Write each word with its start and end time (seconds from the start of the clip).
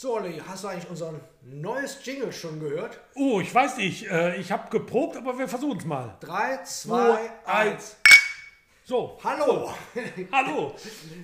So, 0.00 0.14
Olli, 0.14 0.40
hast 0.46 0.62
du 0.62 0.68
eigentlich 0.68 0.88
unser 0.88 1.12
neues 1.42 1.98
Jingle 2.04 2.32
schon 2.32 2.60
gehört? 2.60 3.00
Oh, 3.16 3.40
ich 3.40 3.52
weiß 3.52 3.78
nicht. 3.78 4.08
Äh, 4.08 4.36
ich 4.36 4.52
habe 4.52 4.70
geprobt, 4.70 5.16
aber 5.16 5.36
wir 5.36 5.48
versuchen 5.48 5.76
es 5.76 5.84
mal. 5.84 6.16
3, 6.20 6.62
2, 6.62 7.30
1. 7.44 7.96
So. 8.84 9.18
Hallo! 9.24 9.74
Hallo. 10.32 10.72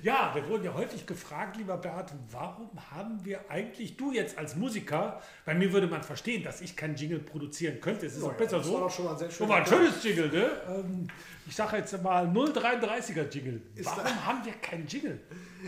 Ja, 0.02 0.32
wir 0.34 0.48
wurden 0.48 0.64
ja 0.64 0.74
häufig 0.74 1.06
gefragt, 1.06 1.56
lieber 1.56 1.76
Bert, 1.76 2.12
warum 2.32 2.68
haben 2.90 3.24
wir 3.24 3.48
eigentlich, 3.48 3.96
du 3.96 4.10
jetzt 4.10 4.36
als 4.36 4.56
Musiker, 4.56 5.22
bei 5.44 5.54
mir 5.54 5.72
würde 5.72 5.86
man 5.86 6.02
verstehen, 6.02 6.42
dass 6.42 6.60
ich 6.60 6.74
keinen 6.76 6.96
Jingle 6.96 7.20
produzieren 7.20 7.80
könnte. 7.80 8.06
Es 8.06 8.16
ist 8.16 8.22
Ja, 8.24 8.30
auch 8.30 8.34
besser 8.34 8.58
das 8.58 8.66
so. 8.66 8.74
war 8.74 8.80
doch 8.80 8.90
schon 8.90 9.04
mal 9.04 9.12
ein 9.12 9.18
sehr 9.18 9.30
Schon 9.30 9.46
mal 9.46 9.60
ein 9.60 9.66
schönes 9.66 10.02
Jingle, 10.02 10.28
ne? 10.30 10.50
Ähm, 10.66 11.06
Ich 11.46 11.54
sage 11.54 11.76
jetzt 11.76 12.02
mal 12.02 12.26
033er 12.26 13.30
Jingle. 13.32 13.62
Ist 13.76 13.86
Warum 13.86 14.26
haben 14.26 14.44
wir 14.44 14.54
keinen 14.54 14.88
Jingle? 14.88 15.20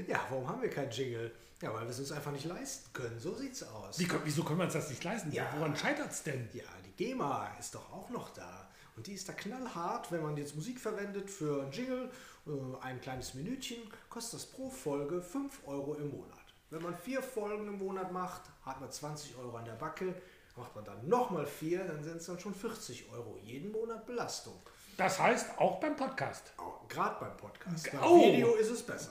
Ja, 0.09 0.19
warum 0.29 0.49
haben 0.49 0.61
wir 0.61 0.71
keinen 0.71 0.91
Jingle? 0.91 1.31
Ja, 1.63 1.73
weil 1.73 1.83
wir 1.83 1.89
es 1.91 1.99
uns 1.99 2.13
einfach 2.13 2.33
nicht 2.33 2.45
leisten 2.45 2.93
können. 2.93 3.19
So 3.19 3.35
sieht's 3.35 3.63
aus. 3.63 3.99
Wie, 3.99 4.09
wieso 4.25 4.45
können 4.45 4.59
wir 4.59 4.65
uns 4.65 4.75
das 4.75 4.91
nicht 4.91 5.03
leisten? 5.05 5.33
Ja. 5.33 5.47
Woran 5.57 5.75
scheitert 5.77 6.11
es 6.11 6.23
denn? 6.23 6.49
Ja, 6.53 6.65
die 6.85 6.93
GEMA 6.93 7.49
ist 7.59 7.75
doch 7.75 7.91
auch 7.93 8.11
noch 8.11 8.29
da. 8.31 8.69
Und 8.97 9.07
die 9.07 9.13
ist 9.15 9.29
da 9.29 9.33
knallhart, 9.33 10.11
wenn 10.13 10.23
man 10.23 10.37
jetzt 10.37 10.55
Musik 10.55 10.79
verwendet 10.81 11.31
für 11.31 11.63
einen 11.63 11.73
Jingle, 11.73 12.11
äh, 12.47 12.51
ein 12.83 13.01
kleines 13.01 13.35
Minütchen, 13.35 13.79
kostet 14.09 14.41
das 14.41 14.47
pro 14.47 14.69
Folge 14.71 15.21
5 15.23 15.67
Euro 15.67 15.95
im 15.95 16.11
Monat. 16.11 16.39
Wenn 16.71 16.83
man 16.83 16.97
vier 16.97 17.23
Folgen 17.23 17.67
im 17.69 17.79
Monat 17.79 18.11
macht, 18.13 18.43
hat 18.65 18.81
man 18.81 18.91
20 18.91 19.37
Euro 19.39 19.57
an 19.57 19.65
der 19.65 19.73
Backe. 19.73 20.15
Macht 20.57 20.75
man 20.75 20.85
dann 20.85 21.07
nochmal 21.07 21.47
vier, 21.47 21.85
dann 21.85 22.03
sind 22.03 22.17
es 22.17 22.27
dann 22.27 22.41
schon 22.41 22.55
40 22.55 23.11
Euro. 23.13 23.39
Jeden 23.43 23.71
Monat 23.73 24.07
Belastung. 24.07 24.55
Das 24.97 25.19
heißt, 25.19 25.59
auch 25.59 25.79
beim 25.81 25.95
Podcast. 25.95 26.55
Gerade 26.89 27.17
beim 27.21 27.37
Podcast. 27.37 27.91
Beim 27.93 28.03
Oh. 28.03 28.23
Video 28.23 28.55
ist 28.55 28.71
es 28.71 28.83
besser. 28.83 29.11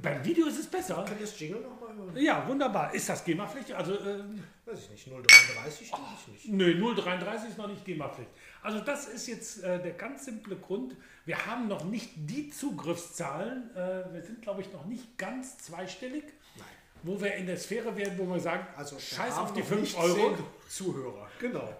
Beim 0.00 0.24
Video 0.24 0.46
ist 0.46 0.58
es 0.60 0.66
besser. 0.66 0.94
Kann 1.06 1.14
ich 1.14 1.22
das 1.22 1.40
Jingle 1.40 1.60
nochmal 1.60 1.94
hören? 1.96 2.16
Ja, 2.16 2.46
wunderbar. 2.46 2.94
Ist 2.94 3.08
das 3.08 3.24
GEMA-Pflicht? 3.24 3.72
Also, 3.72 3.98
ähm, 3.98 4.42
Weiß 4.64 4.84
ich 4.84 4.90
nicht, 4.90 5.06
033 5.06 5.90
denke 5.90 6.06
ich 6.20 6.44
nicht. 6.44 6.48
Nö, 6.54 6.94
033 6.94 7.50
ist 7.50 7.58
noch 7.58 7.66
nicht 7.68 7.84
GEMA-Pflicht. 7.84 8.30
Also 8.62 8.80
das 8.80 9.08
ist 9.08 9.26
jetzt 9.26 9.64
äh, 9.64 9.82
der 9.82 9.92
ganz 9.92 10.24
simple 10.26 10.56
Grund. 10.56 10.94
Wir 11.24 11.46
haben 11.46 11.68
noch 11.68 11.84
nicht 11.84 12.10
die 12.14 12.48
Zugriffszahlen. 12.50 13.74
Äh, 13.74 14.12
wir 14.12 14.22
sind, 14.22 14.42
glaube 14.42 14.60
ich, 14.60 14.72
noch 14.72 14.84
nicht 14.84 15.18
ganz 15.18 15.58
zweistellig, 15.58 16.24
Nein. 16.56 16.66
wo 17.02 17.20
wir 17.20 17.34
in 17.34 17.46
der 17.46 17.56
Sphäre 17.56 17.96
werden, 17.96 18.16
wo 18.18 18.26
wir 18.32 18.40
sagen, 18.40 18.66
Also 18.76 18.98
scheiß 18.98 19.36
auf 19.38 19.52
die 19.52 19.60
noch 19.60 19.66
5 19.66 19.80
nicht 19.80 19.98
Euro. 19.98 20.36
10 20.36 20.44
Zuhörer. 20.68 21.28
Genau. 21.40 21.74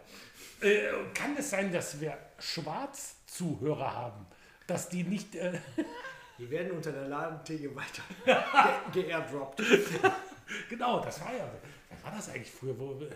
Äh, 0.60 0.88
kann 1.14 1.36
es 1.38 1.50
sein, 1.50 1.72
dass 1.72 2.00
wir 2.00 2.18
Schwarz-Zuhörer 2.38 3.94
haben? 3.94 4.26
Dass 4.66 4.88
die 4.88 5.04
nicht... 5.04 5.36
Die 6.38 6.48
werden 6.50 6.70
unter 6.72 6.92
der 6.92 7.08
Ladentheke 7.08 7.74
weiter 7.74 8.02
ge 8.92 9.02
geairdroppt. 9.04 9.62
genau, 10.68 11.00
das 11.00 11.20
war 11.20 11.34
ja... 11.34 11.50
Was 11.90 12.04
war 12.04 12.12
das 12.12 12.28
eigentlich 12.30 12.50
früher? 12.50 12.78
Wo, 12.78 13.00
äh, 13.00 13.08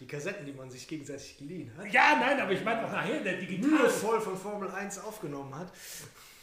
Die 0.00 0.06
Kassetten, 0.06 0.46
die 0.46 0.52
man 0.52 0.70
sich 0.70 0.86
gegenseitig 0.86 1.36
geliehen 1.38 1.72
hat. 1.76 1.92
ja, 1.92 2.16
nein, 2.20 2.40
aber 2.40 2.52
ich 2.52 2.64
meine 2.64 2.86
auch 2.86 2.92
nachher 2.92 3.20
der 3.22 3.38
Digital... 3.38 3.70
Mühevoll 3.70 4.20
von 4.20 4.36
Formel 4.36 4.70
1 4.70 4.98
aufgenommen 5.00 5.54
hat. 5.54 5.72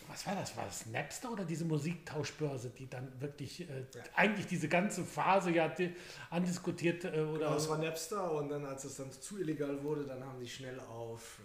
Was 0.07 0.27
war 0.27 0.35
das? 0.35 0.57
War 0.57 0.65
das 0.65 0.85
Napster 0.87 1.31
oder 1.31 1.45
diese 1.45 1.63
Musiktauschbörse, 1.63 2.71
die 2.71 2.89
dann 2.89 3.09
wirklich 3.21 3.61
äh, 3.61 3.85
eigentlich 4.15 4.45
diese 4.47 4.67
ganze 4.67 5.05
Phase 5.05 5.51
ja 5.51 5.69
di- 5.69 5.95
andiskutiert 6.29 7.05
äh, 7.05 7.21
oder 7.21 7.51
Das 7.51 7.69
war 7.69 7.77
Napster 7.77 8.29
und 8.33 8.49
dann, 8.49 8.65
als 8.65 8.83
es 8.83 8.97
dann 8.97 9.09
zu 9.13 9.39
illegal 9.39 9.81
wurde, 9.81 10.03
dann 10.03 10.21
haben 10.25 10.39
die 10.41 10.49
schnell 10.49 10.77
auf 10.81 11.39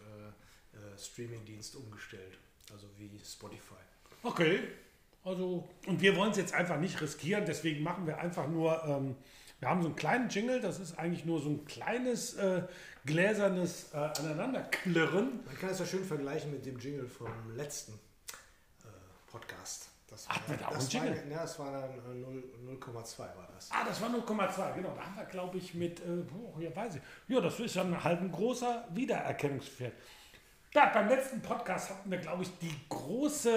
äh, 0.75 0.77
äh, 0.79 0.99
Streamingdienst 0.99 1.77
umgestellt. 1.77 2.39
Also 2.73 2.89
wie 2.99 3.09
Spotify. 3.25 3.75
Okay. 4.27 4.61
Also, 5.25 5.69
und 5.87 6.01
wir 6.01 6.17
wollen 6.17 6.33
es 6.33 6.37
jetzt 6.37 6.53
einfach 6.55 6.79
nicht 6.79 7.01
riskieren, 7.01 7.45
deswegen 7.47 7.83
machen 7.83 8.07
wir 8.07 8.19
einfach 8.19 8.49
nur, 8.49 8.83
ähm, 8.85 9.17
wir 9.61 9.69
haben 9.69 9.83
so 9.83 9.89
einen 9.89 9.97
kleinen 9.97 10.29
Jingle, 10.29 10.61
das 10.61 10.79
ist 10.79 10.99
eigentlich 10.99 11.25
nur 11.25 11.41
so 11.41 11.49
ein 11.49 11.65
kleines 11.65 12.35
äh, 12.35 12.63
gläsernes 13.05 13.93
äh, 13.93 13.97
Aneinanderklirren. 13.97 15.45
Man 15.45 15.59
kann 15.59 15.71
es 15.71 15.79
ja 15.79 15.87
schön 15.87 16.05
vergleichen 16.05 16.51
mit 16.51 16.67
dem 16.67 16.79
Jingle 16.79 17.09
vom 17.09 17.29
letzten 17.57 17.93
äh, 17.93 18.89
Podcast. 19.31 19.89
Das 20.09 20.29
Hatten 20.29 20.51
wir 20.51 20.59
da 20.59 20.69
auch 20.69 20.75
das 20.75 20.95
war? 20.95 21.07
Ja, 21.07 21.43
das 21.43 21.59
war 21.59 21.73
dann 21.73 21.91
äh, 21.91 22.21
0 22.21 22.45
0,2 22.81 23.19
war 23.19 23.49
das. 23.55 23.71
Ah, 23.71 23.85
das 23.85 24.01
war 24.01 24.09
0,2, 24.09 24.75
genau. 24.75 24.95
Da 24.95 25.05
haben 25.05 25.17
wir, 25.17 25.25
glaube 25.25 25.59
ich, 25.59 25.75
mit, 25.75 26.01
äh, 26.01 26.25
oh, 26.35 26.61
ja, 26.61 26.75
weiß 26.75 26.97
ich. 26.97 27.03
Ja, 27.29 27.41
das 27.41 27.59
ist 27.59 27.75
ja 27.75 27.83
ein 27.83 28.05
halb 28.05 28.21
ein 28.21 28.31
großer 28.31 28.87
Wiedererkennungswert. 28.93 29.95
Da, 30.73 30.87
beim 30.87 31.09
letzten 31.09 31.41
Podcast 31.41 31.91
hatten 31.91 32.11
wir, 32.11 32.19
glaube 32.19 32.43
ich, 32.43 32.59
die 32.59 32.75
große 32.89 33.51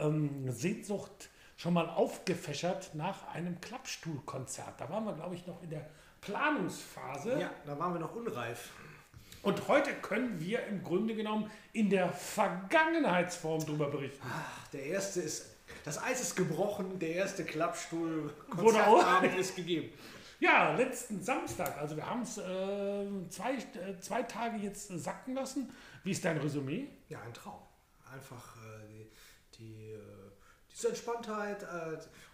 äh, 0.00 0.04
ähm, 0.06 0.50
Sehnsucht 0.50 1.30
schon 1.56 1.74
mal 1.74 1.88
aufgefächert 1.88 2.90
nach 2.94 3.26
einem 3.34 3.60
Klappstuhlkonzert. 3.60 4.74
Da 4.80 4.88
waren 4.88 5.04
wir, 5.04 5.14
glaube 5.14 5.34
ich, 5.34 5.46
noch 5.46 5.62
in 5.62 5.70
der 5.70 5.86
Planungsphase. 6.20 7.38
Ja, 7.40 7.50
da 7.66 7.78
waren 7.78 7.94
wir 7.94 8.00
noch 8.00 8.14
unreif. 8.14 8.70
Und 9.42 9.68
heute 9.68 9.92
können 9.94 10.40
wir 10.40 10.64
im 10.66 10.82
Grunde 10.82 11.14
genommen 11.14 11.50
in 11.72 11.90
der 11.90 12.08
Vergangenheitsform 12.10 13.64
darüber 13.66 13.88
berichten. 13.90 14.20
Ach, 14.26 14.68
der 14.68 14.84
erste 14.86 15.20
ist. 15.20 15.50
Das 15.84 16.02
Eis 16.02 16.20
ist 16.20 16.36
gebrochen, 16.36 16.98
der 16.98 17.14
erste 17.14 17.44
Klappstuhl 17.44 18.32
Wurde 18.52 18.86
auch- 18.86 18.92
Konzertabend 19.00 19.36
ist 19.38 19.56
gegeben. 19.56 19.90
Ja, 20.44 20.74
letzten 20.74 21.22
Samstag. 21.22 21.78
Also 21.78 21.96
wir 21.96 22.04
haben 22.04 22.20
es 22.20 22.36
äh, 22.36 23.30
zwei, 23.30 23.54
äh, 23.54 23.98
zwei 23.98 24.24
Tage 24.24 24.58
jetzt 24.58 24.88
sacken 24.88 25.34
lassen. 25.34 25.72
Wie 26.02 26.10
ist 26.10 26.22
dein 26.22 26.36
Resümee? 26.36 26.86
Ja, 27.08 27.22
ein 27.22 27.32
Traum. 27.32 27.62
Einfach 28.12 28.54
äh, 28.58 28.86
die, 28.86 29.08
die, 29.56 29.92
äh, 29.92 29.98
diese 30.70 30.88
Entspanntheit. 30.88 31.66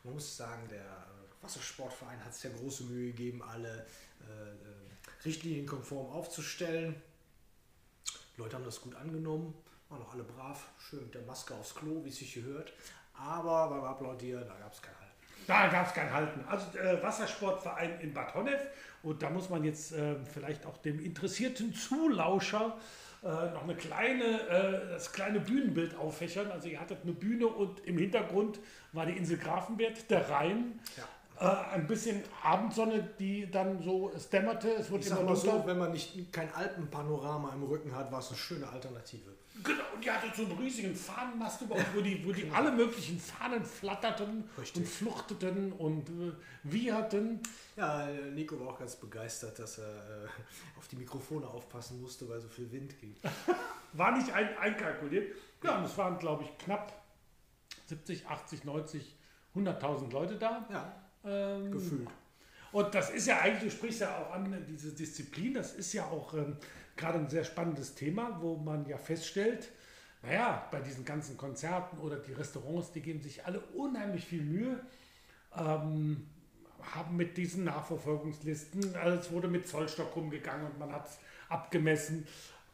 Man 0.03 0.15
muss 0.15 0.37
sagen, 0.37 0.67
der 0.69 1.07
Wassersportverein 1.41 2.25
hat 2.25 2.35
sich 2.35 2.51
ja 2.51 2.59
große 2.59 2.83
Mühe 2.85 3.13
gegeben, 3.13 3.43
alle 3.43 3.87
Richtlinien 5.25 5.67
konform 5.67 6.11
aufzustellen. 6.11 7.01
Die 8.35 8.41
Leute 8.41 8.57
haben 8.57 8.65
das 8.65 8.81
gut 8.81 8.95
angenommen, 8.97 9.55
waren 9.89 10.03
auch 10.03 10.15
alle 10.15 10.25
brav, 10.25 10.69
schön 10.79 11.05
mit 11.05 11.15
der 11.15 11.23
Maske 11.23 11.55
aufs 11.55 11.75
Klo, 11.75 12.05
wie 12.05 12.09
es 12.09 12.17
sich 12.17 12.35
gehört. 12.35 12.73
Aber 13.15 13.69
beim 13.69 13.85
Applaudieren, 13.85 14.49
da 14.49 14.59
gab 14.59 14.73
es 14.73 14.83
kein 14.83 14.99
Halten. 14.99 15.10
Da 15.47 15.69
gab 15.69 15.87
es 15.87 15.95
kein 15.95 16.13
Halten. 16.13 16.45
Also 16.49 16.79
äh, 16.79 17.03
Wassersportverein 17.03 18.01
in 18.01 18.13
Bad 18.13 18.35
Honnef. 18.35 18.61
Und 19.03 19.23
da 19.23 19.31
muss 19.31 19.49
man 19.49 19.65
jetzt 19.65 19.93
äh, 19.93 20.17
vielleicht 20.33 20.67
auch 20.67 20.77
dem 20.79 21.01
interessierten 21.01 21.75
Zulauscher 21.75 22.77
äh, 23.23 23.27
noch 23.27 23.65
eine 23.65 23.75
kleine, 23.75 24.25
äh, 24.25 24.91
das 24.91 25.13
kleine 25.13 25.41
Bühnenbild 25.41 25.95
auffächern. 25.97 26.51
Also 26.51 26.69
ihr 26.69 26.81
hattet 26.81 27.03
eine 27.03 27.13
Bühne 27.13 27.47
und 27.47 27.81
im 27.81 27.99
Hintergrund 27.99 28.61
war 28.93 29.07
die 29.07 29.13
Insel 29.13 29.39
Grafenberg, 29.39 30.09
der 30.09 30.29
Rhein. 30.31 30.81
Äh, 31.41 31.47
ein 31.73 31.87
bisschen 31.87 32.23
Abendsonne, 32.43 33.03
die 33.19 33.51
dann 33.51 33.83
so, 33.83 34.13
es 34.15 34.29
dämmerte, 34.29 34.75
es 34.75 34.91
wurde 34.91 35.01
Ich 35.01 35.09
sag 35.09 35.21
immer 35.21 35.31
mal 35.31 35.37
so, 35.37 35.63
wenn 35.65 35.79
man 35.79 35.93
nicht 35.93 36.31
kein 36.31 36.53
Alpenpanorama 36.53 37.55
im 37.55 37.63
Rücken 37.63 37.95
hat, 37.95 38.13
war 38.13 38.19
es 38.19 38.29
eine 38.29 38.37
schöne 38.37 38.69
Alternative. 38.69 39.31
Genau, 39.65 39.85
und 39.95 40.05
die 40.05 40.11
hatte 40.11 40.27
so 40.37 40.45
einen 40.45 40.59
riesigen 40.59 40.95
Fahnenmast 40.95 41.63
über 41.63 41.77
uns, 41.77 41.87
wo 41.95 42.03
die, 42.03 42.27
wo 42.27 42.33
die 42.33 42.51
alle 42.51 42.71
möglichen 42.71 43.19
Fahnen 43.19 43.65
flatterten 43.65 44.45
Richtig. 44.59 44.83
und 44.83 44.89
fluchteten 44.89 45.73
und 45.73 46.11
äh, 46.11 46.33
wieherten. 46.63 47.41
Ja, 47.75 48.07
Nico 48.35 48.61
war 48.61 48.75
auch 48.75 48.79
ganz 48.79 48.97
begeistert, 48.97 49.59
dass 49.59 49.79
er 49.79 49.87
äh, 49.87 50.29
auf 50.79 50.89
die 50.89 50.97
Mikrofone 50.97 51.47
aufpassen 51.47 52.03
musste, 52.03 52.29
weil 52.29 52.41
so 52.41 52.49
viel 52.49 52.71
Wind 52.71 53.01
ging. 53.01 53.17
War 53.95 54.13
nicht 54.17 54.33
ein, 54.33 54.57
einkalkuliert. 54.59 55.35
Ja, 55.65 55.79
und 55.79 55.85
es 55.85 55.99
waren, 55.99 56.17
glaube 56.19 56.45
ich, 56.45 56.59
knapp 56.59 56.93
70, 57.87 58.27
80, 58.29 58.65
90, 58.65 59.17
100.000 59.57 60.13
Leute 60.13 60.37
da. 60.37 60.65
Ja, 60.71 61.00
Ähm, 61.25 61.71
gefühlt. 61.71 62.09
Und 62.73 62.95
das 62.95 63.11
ist 63.11 63.27
ja 63.27 63.41
eigentlich, 63.41 63.73
du 63.73 63.77
sprichst 63.77 64.01
ja 64.01 64.17
auch 64.17 64.33
an, 64.33 64.65
diese 64.69 64.93
Disziplin, 64.93 65.55
das 65.55 65.75
ist 65.75 65.93
ja 65.93 66.05
auch 66.07 66.35
ähm, 66.35 66.57
gerade 66.97 67.19
ein 67.19 67.29
sehr 67.29 67.45
spannendes 67.45 67.95
Thema, 67.95 68.39
wo 68.41 68.57
man 68.57 68.87
ja 68.87 68.97
feststellt, 68.97 69.71
naja, 70.23 70.69
bei 70.71 70.81
diesen 70.81 71.05
ganzen 71.05 71.37
Konzerten 71.37 71.99
oder 71.99 72.17
die 72.17 72.33
Restaurants, 72.33 72.93
die 72.93 73.01
geben 73.01 73.21
sich 73.21 73.45
alle 73.45 73.61
unheimlich 73.75 74.27
viel 74.27 74.43
Mühe, 74.43 74.81
ähm, 75.57 76.29
haben 76.95 77.17
mit 77.17 77.37
diesen 77.37 77.65
Nachverfolgungslisten, 77.65 78.95
also 78.97 79.19
es 79.19 79.31
wurde 79.33 79.49
mit 79.49 79.67
Zollstock 79.67 80.15
rumgegangen 80.15 80.67
und 80.67 80.79
man 80.79 80.93
hat 80.93 81.09
es 81.09 81.19
abgemessen. 81.49 82.27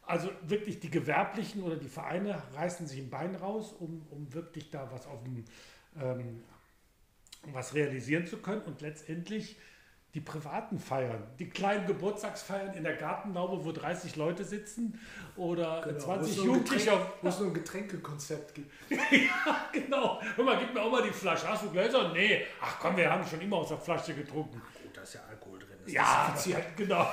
Also 0.03 0.29
wirklich 0.43 0.79
die 0.79 0.89
Gewerblichen 0.89 1.63
oder 1.63 1.75
die 1.75 1.89
Vereine 1.89 2.41
reißen 2.53 2.87
sich 2.87 2.99
ein 2.99 3.09
Bein 3.09 3.35
raus, 3.35 3.73
um, 3.77 4.05
um 4.09 4.33
wirklich 4.33 4.69
da 4.69 4.89
was 4.91 5.05
auf 5.05 5.21
dem 5.23 5.43
ähm, 5.99 6.43
was 7.53 7.73
realisieren 7.73 8.25
zu 8.25 8.37
können 8.37 8.61
und 8.61 8.81
letztendlich 8.81 9.57
die 10.13 10.21
privaten 10.21 10.79
Feiern, 10.79 11.21
die 11.37 11.47
kleinen 11.47 11.85
Geburtstagsfeiern 11.85 12.73
in 12.73 12.83
der 12.83 12.95
Gartenlaube, 12.95 13.63
wo 13.63 13.71
30 13.71 14.15
Leute 14.15 14.43
sitzen 14.43 14.99
oder 15.35 15.83
Genau, 15.85 15.99
20 15.99 16.07
wo 16.07 16.23
es 16.23 16.35
nur 16.37 16.43
ein 16.43 16.47
Jugendliche. 16.47 17.07
Wo 17.21 17.27
es 17.27 17.39
nur 17.39 17.47
ein 17.49 17.53
Getränkekonzept 17.53 18.55
gibt. 18.55 18.71
ja, 18.89 19.69
genau. 19.71 20.19
Hör 20.35 20.43
mal, 20.43 20.57
gib 20.57 20.73
mir 20.73 20.81
auch 20.81 20.91
mal 20.91 21.03
die 21.03 21.11
Flasche. 21.11 21.47
Hast 21.47 21.65
du 21.65 21.69
Gläser? 21.69 22.11
Nee. 22.13 22.45
Ach 22.61 22.79
komm, 22.79 22.97
wir 22.97 23.11
haben 23.11 23.23
schon 23.27 23.41
immer 23.41 23.57
aus 23.57 23.69
der 23.69 23.77
Flasche 23.77 24.15
getrunken. 24.15 24.59
Gut, 24.81 24.97
da 24.97 25.01
ist 25.01 25.13
ja 25.13 25.21
Alkohol 25.29 25.59
drin. 25.59 25.77
Das 25.83 25.93
Ja, 25.93 26.33
das, 26.33 26.49
genau. 26.75 27.07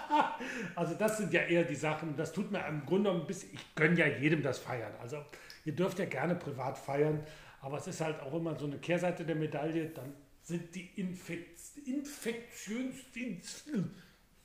also 0.74 0.94
das 0.94 1.18
sind 1.18 1.32
ja 1.32 1.42
eher 1.42 1.62
die 1.62 1.76
Sachen, 1.76 2.16
das 2.16 2.32
tut 2.32 2.50
mir 2.50 2.66
im 2.66 2.84
Grunde 2.84 3.04
genommen 3.04 3.20
ein 3.20 3.26
bisschen, 3.26 3.50
ich 3.52 3.74
gönne 3.76 3.96
ja 3.96 4.06
jedem 4.06 4.42
das 4.42 4.58
Feiern. 4.58 4.92
Also 5.00 5.18
ihr 5.64 5.76
dürft 5.76 6.00
ja 6.00 6.06
gerne 6.06 6.34
privat 6.34 6.76
feiern, 6.76 7.24
aber 7.62 7.78
es 7.78 7.86
ist 7.86 8.00
halt 8.00 8.20
auch 8.20 8.34
immer 8.34 8.58
so 8.58 8.66
eine 8.66 8.78
Kehrseite 8.78 9.24
der 9.24 9.36
Medaille, 9.36 9.88
dann 9.90 10.12
sind 10.42 10.74
die 10.74 10.90
Infiz, 11.00 11.76
Inf, 11.76 12.26
Infektionsdienst, 12.26 13.64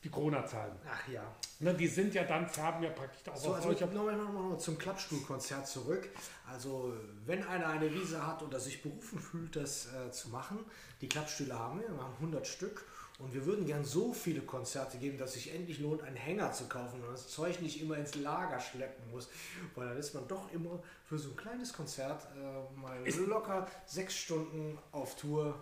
die 0.03 0.09
Corona-Zahlen. 0.09 0.75
Ach 0.87 1.07
ja. 1.09 1.35
Ne, 1.59 1.73
die 1.73 1.87
sind 1.87 2.13
ja 2.13 2.23
dann, 2.23 2.47
färben 2.47 2.83
ja 2.83 2.91
praktisch 2.91 3.27
auch 3.27 3.35
So, 3.35 3.53
also 3.53 3.69
euch. 3.69 3.81
nochmal 3.81 4.15
noch 4.15 4.57
zum 4.59 4.77
Klappstuhlkonzert 4.77 5.67
zurück. 5.67 6.07
Also, 6.47 6.93
wenn 7.25 7.43
einer 7.43 7.67
eine 7.67 7.91
Wiese 7.91 8.25
hat 8.25 8.43
oder 8.43 8.59
sich 8.59 8.83
berufen 8.83 9.19
fühlt, 9.19 9.55
das 9.55 9.87
äh, 9.91 10.11
zu 10.11 10.29
machen, 10.29 10.59
die 11.01 11.09
Klappstühle 11.09 11.57
haben 11.57 11.79
wir, 11.79 11.89
wir 11.89 12.03
haben 12.03 12.13
100 12.17 12.45
Stück. 12.45 12.85
Und 13.19 13.33
wir 13.33 13.45
würden 13.45 13.65
gern 13.65 13.83
so 13.83 14.13
viele 14.13 14.41
Konzerte 14.41 14.97
geben, 14.97 15.17
dass 15.17 15.35
es 15.35 15.43
sich 15.43 15.53
endlich 15.53 15.79
lohnt, 15.79 16.03
einen 16.03 16.15
Hänger 16.15 16.51
zu 16.51 16.65
kaufen 16.65 17.01
und 17.01 17.11
das 17.11 17.27
Zeug 17.27 17.61
nicht 17.61 17.81
immer 17.81 17.97
ins 17.97 18.13
Lager 18.15 18.59
schleppen 18.59 19.09
muss. 19.09 19.27
Weil 19.73 19.87
dann 19.87 19.97
ist 19.97 20.13
man 20.13 20.27
doch 20.27 20.51
immer 20.53 20.83
für 21.05 21.17
so 21.17 21.29
ein 21.29 21.35
kleines 21.35 21.73
Konzert 21.73 22.27
äh, 22.35 22.79
mal 22.79 23.03
locker 23.27 23.67
sechs 23.87 24.15
Stunden 24.15 24.77
auf 24.91 25.15
Tour, 25.15 25.55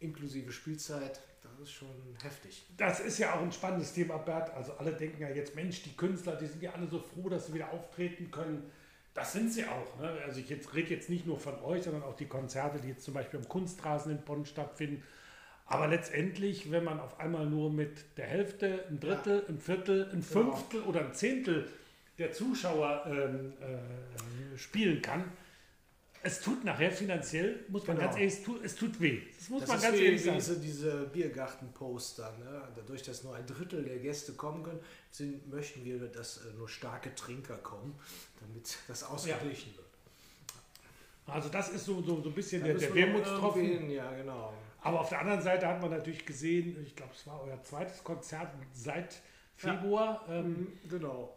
inklusive 0.00 0.50
Spielzeit. 0.50 1.20
Das 1.42 1.60
ist 1.60 1.72
schon 1.72 2.16
heftig. 2.22 2.66
Das 2.76 2.98
ist 2.98 3.18
ja 3.18 3.34
auch 3.34 3.40
ein 3.40 3.52
spannendes 3.52 3.92
Thema, 3.92 4.16
Bert. 4.18 4.50
Also 4.50 4.72
alle 4.72 4.92
denken 4.92 5.22
ja 5.22 5.28
jetzt, 5.28 5.54
Mensch, 5.54 5.82
die 5.84 5.96
Künstler, 5.96 6.34
die 6.34 6.46
sind 6.46 6.60
ja 6.60 6.72
alle 6.72 6.88
so 6.88 6.98
froh, 6.98 7.28
dass 7.28 7.46
sie 7.46 7.54
wieder 7.54 7.70
auftreten 7.70 8.32
können. 8.32 8.68
Das 9.14 9.32
sind 9.32 9.52
sie 9.52 9.64
auch. 9.64 9.98
Ne? 10.00 10.08
Also 10.26 10.40
ich 10.40 10.48
jetzt, 10.50 10.74
rede 10.74 10.92
jetzt 10.92 11.08
nicht 11.08 11.24
nur 11.24 11.38
von 11.38 11.58
euch, 11.62 11.84
sondern 11.84 12.02
auch 12.02 12.16
die 12.16 12.26
Konzerte, 12.26 12.80
die 12.80 12.88
jetzt 12.88 13.04
zum 13.04 13.14
Beispiel 13.14 13.38
am 13.38 13.48
Kunstrasen 13.48 14.10
in 14.10 14.22
Bonn 14.22 14.44
stattfinden. 14.44 15.02
Aber 15.68 15.88
letztendlich, 15.88 16.70
wenn 16.70 16.84
man 16.84 17.00
auf 17.00 17.18
einmal 17.18 17.46
nur 17.46 17.70
mit 17.72 18.04
der 18.16 18.26
Hälfte, 18.26 18.84
ein 18.88 19.00
Drittel, 19.00 19.44
ein 19.48 19.58
Viertel, 19.58 20.04
ein 20.12 20.20
Genau. 20.20 20.52
Fünftel 20.54 20.82
oder 20.82 21.00
ein 21.00 21.12
Zehntel 21.14 21.68
der 22.18 22.32
Zuschauer 22.32 23.04
ähm, 23.06 23.52
äh, 23.60 24.56
spielen 24.58 25.02
kann, 25.02 25.24
es 26.22 26.40
tut 26.40 26.64
nachher 26.64 26.90
finanziell, 26.90 27.64
muss 27.68 27.86
man 27.86 27.96
Genau. 27.96 28.08
ganz 28.08 28.18
ehrlich, 28.18 28.34
es 28.34 28.42
tut, 28.42 28.64
es 28.64 28.74
tut 28.74 29.00
weh. 29.00 29.20
Das 29.38 29.48
muss 29.48 29.60
Das 29.60 29.68
man 29.70 29.80
ganz 29.82 29.96
wie, 29.98 30.04
ehrlich 30.04 30.22
sagen. 30.24 30.36
diese, 30.38 30.58
diese 30.60 30.92
Biergarten-Poster. 31.12 32.32
Ne? 32.38 32.62
Dadurch, 32.74 33.02
dass 33.02 33.22
nur 33.22 33.34
ein 33.36 33.46
Drittel 33.46 33.84
der 33.84 33.98
Gäste 33.98 34.32
kommen 34.32 34.62
können, 34.64 34.80
sind, 35.10 35.48
möchten 35.48 35.84
wir, 35.84 35.98
dass 36.08 36.38
äh, 36.38 36.52
nur 36.56 36.68
starke 36.68 37.14
Trinker 37.14 37.56
kommen, 37.58 37.94
damit 38.40 38.76
das 38.88 39.02
ausgeglichen 39.04 39.76
wird. 39.76 39.86
Also 41.26 41.48
das 41.48 41.70
ist 41.70 41.84
so, 41.84 42.02
so, 42.02 42.22
so 42.22 42.28
ein 42.28 42.34
bisschen 42.34 42.60
Da 42.60 42.68
der, 42.68 42.76
der 42.76 42.94
Wermutstropfen. 42.94 43.90
Ja, 43.90 44.12
genau. 44.12 44.54
Aber 44.86 45.00
auf 45.00 45.08
der 45.08 45.18
anderen 45.20 45.42
Seite 45.42 45.66
hat 45.66 45.80
man 45.82 45.90
natürlich 45.90 46.24
gesehen, 46.24 46.80
ich 46.86 46.94
glaube, 46.94 47.12
es 47.12 47.26
war 47.26 47.42
euer 47.42 47.60
zweites 47.64 48.04
Konzert 48.04 48.52
seit 48.72 49.20
Februar. 49.56 50.24
Ähm, 50.28 50.44
Mhm, 50.84 50.88
Genau. 50.88 51.34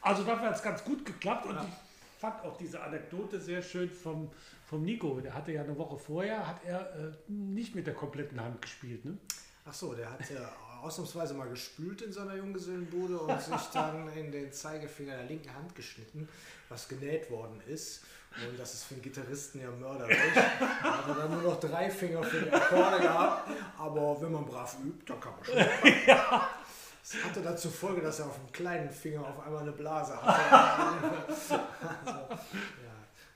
also 0.00 0.22
dafür 0.22 0.48
hat 0.50 0.54
es 0.56 0.62
ganz 0.62 0.84
gut 0.84 1.04
geklappt 1.04 1.46
und 1.46 1.56
Ja. 1.56 1.64
ich 1.64 2.20
fand 2.20 2.44
auch 2.44 2.56
diese 2.56 2.80
Anekdote 2.80 3.40
sehr 3.40 3.62
schön 3.62 3.90
vom, 3.90 4.30
vom 4.64 4.84
Nico. 4.84 5.18
Der 5.20 5.34
hatte 5.34 5.50
ja 5.50 5.62
eine 5.62 5.76
Woche 5.76 5.98
vorher, 5.98 6.46
hat 6.46 6.64
er 6.64 6.94
äh, 6.94 7.12
nicht 7.26 7.74
mit 7.74 7.88
der 7.88 7.94
kompletten 7.94 8.40
Hand 8.40 8.62
gespielt. 8.62 9.04
Ne? 9.04 9.18
Ach 9.64 9.74
so, 9.74 9.94
der 9.94 10.12
hat 10.12 10.30
ja 10.30 10.48
ausnahmsweise 10.82 11.34
mal 11.34 11.48
gespült 11.48 12.00
in 12.02 12.12
seiner 12.12 12.36
Junggesellenbude 12.36 13.18
und 13.18 13.40
sich 13.42 13.56
dann 13.72 14.08
in 14.12 14.30
den 14.30 14.52
Zeigefinger 14.52 15.16
der 15.16 15.24
linken 15.24 15.52
Hand 15.52 15.74
geschnitten, 15.74 16.28
was 16.68 16.86
genäht 16.88 17.28
worden 17.30 17.60
ist. 17.66 18.04
Und 18.36 18.58
das 18.58 18.74
ist 18.74 18.84
für 18.84 18.94
einen 18.94 19.02
Gitarristen 19.02 19.60
ja 19.60 19.70
mörderisch. 19.70 20.16
Er 20.16 20.98
hatte 20.98 21.14
dann 21.16 21.30
nur 21.30 21.42
noch 21.42 21.60
drei 21.60 21.90
Finger 21.90 22.22
für 22.22 22.42
die 22.42 22.52
Akkorde 22.52 23.00
gehabt. 23.00 23.50
Aber 23.78 24.20
wenn 24.20 24.32
man 24.32 24.44
brav 24.44 24.76
übt, 24.84 25.04
dann 25.06 25.20
kann 25.20 25.32
man 25.36 25.44
schon. 25.44 25.54
Das 27.06 27.22
hatte 27.22 27.42
dann 27.42 27.58
zur 27.58 27.70
Folge, 27.70 28.00
dass 28.00 28.18
er 28.20 28.26
auf 28.26 28.36
dem 28.36 28.50
kleinen 28.50 28.90
Finger 28.90 29.20
auf 29.20 29.38
einmal 29.44 29.60
eine 29.60 29.72
Blase 29.72 30.16
hatte. 30.16 31.28
Also, 31.28 31.54
ja. 32.06 32.28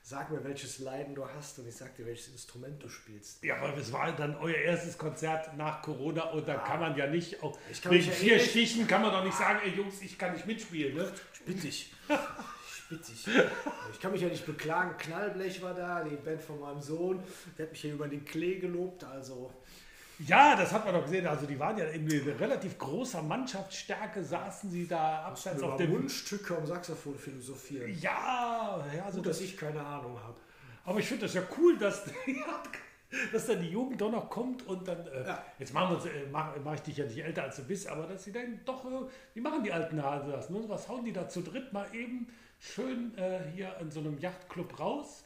Sag 0.01 0.31
mir, 0.31 0.43
welches 0.43 0.79
Leiden 0.79 1.13
du 1.13 1.23
hast 1.23 1.59
und 1.59 1.67
ich 1.67 1.75
sag 1.75 1.95
dir, 1.95 2.03
welches 2.07 2.29
Instrument 2.29 2.81
du 2.81 2.89
spielst. 2.89 3.43
Ja, 3.43 3.57
aber 3.57 3.77
es 3.77 3.93
war 3.93 4.11
dann 4.13 4.35
euer 4.37 4.55
erstes 4.55 4.97
Konzert 4.97 5.55
nach 5.55 5.83
Corona 5.83 6.23
und 6.31 6.47
da 6.47 6.55
kann 6.55 6.79
man 6.79 6.97
ja 6.97 7.05
nicht, 7.05 7.43
auch 7.43 7.55
Ich 7.71 7.79
kann 7.79 7.91
wegen 7.91 8.11
vier 8.11 8.39
Stichen 8.39 8.87
kann 8.87 9.03
man 9.03 9.11
doch 9.11 9.23
nicht 9.23 9.37
sagen, 9.37 9.59
ey 9.63 9.69
Jungs, 9.69 10.01
ich 10.01 10.17
kann 10.17 10.33
nicht 10.33 10.47
mitspielen. 10.47 10.95
Ne? 10.95 11.11
Ich 11.35 11.41
bitte. 11.41 11.67
Ich 11.67 11.93
dich. 12.97 13.27
Ich 13.91 13.99
kann 13.99 14.11
mich 14.11 14.21
ja 14.21 14.27
nicht 14.27 14.45
beklagen. 14.45 14.97
Knallblech 14.97 15.61
war 15.61 15.73
da, 15.73 16.03
die 16.03 16.15
Band 16.15 16.41
von 16.41 16.59
meinem 16.59 16.81
Sohn. 16.81 17.19
Der 17.57 17.65
hat 17.65 17.71
mich 17.71 17.81
hier 17.81 17.93
über 17.93 18.07
den 18.07 18.25
Klee 18.25 18.59
gelobt. 18.59 19.03
Also, 19.03 19.51
Ja, 20.27 20.55
das 20.55 20.71
hat 20.73 20.83
man 20.85 20.93
doch 20.93 21.03
gesehen. 21.03 21.25
Also 21.27 21.45
die 21.45 21.57
waren 21.57 21.77
ja 21.77 21.85
in 21.85 22.07
relativ 22.09 22.77
großer 22.77 23.21
Mannschaftsstärke, 23.21 24.21
saßen 24.23 24.69
sie 24.69 24.85
da 24.87 25.23
abseits 25.23 25.63
auf 25.63 25.77
dem... 25.77 25.91
Mundstücke 25.91 26.57
am 26.57 26.65
Saxophon 26.65 27.17
philosophieren. 27.17 27.97
Ja, 28.01 28.83
ja 28.95 29.05
also 29.05 29.17
Gut, 29.19 29.27
das, 29.27 29.37
dass 29.37 29.47
ich 29.47 29.55
keine 29.55 29.79
Ahnung 29.81 30.19
habe. 30.21 30.35
aber 30.83 30.99
ich 30.99 31.07
finde 31.07 31.25
das 31.25 31.35
ja 31.35 31.43
cool, 31.57 31.77
dass, 31.77 32.03
dass 33.31 33.45
dann 33.47 33.61
die 33.61 33.69
Jugend 33.69 34.01
doch 34.01 34.11
noch 34.11 34.29
kommt 34.29 34.67
und 34.67 34.85
dann... 34.87 35.07
Äh, 35.07 35.25
Ja. 35.25 35.45
Jetzt 35.57 35.73
machen 35.73 35.97
wir 36.03 36.11
äh, 36.11 36.25
mach, 36.29 36.53
mach 36.65 36.73
ich 36.73 36.81
dich 36.81 36.97
ja 36.97 37.05
nicht 37.05 37.23
älter 37.23 37.43
als 37.43 37.55
du 37.55 37.63
bist, 37.63 37.87
aber 37.87 38.05
dass 38.05 38.23
sie 38.25 38.33
dann 38.33 38.59
doch... 38.65 38.83
Äh, 38.83 39.07
wie 39.35 39.41
machen 39.41 39.63
die 39.63 39.71
alten 39.71 40.03
Hase 40.03 40.31
das? 40.31 40.49
Ne? 40.49 40.61
Was 40.67 40.89
hauen 40.89 41.05
die 41.05 41.13
da 41.13 41.29
zu 41.29 41.41
dritt 41.41 41.71
mal 41.71 41.87
eben 41.93 42.27
schön 42.59 43.17
äh, 43.17 43.41
hier 43.53 43.75
in 43.79 43.91
so 43.91 43.99
einem 43.99 44.17
Yachtclub 44.19 44.79
raus? 44.79 45.23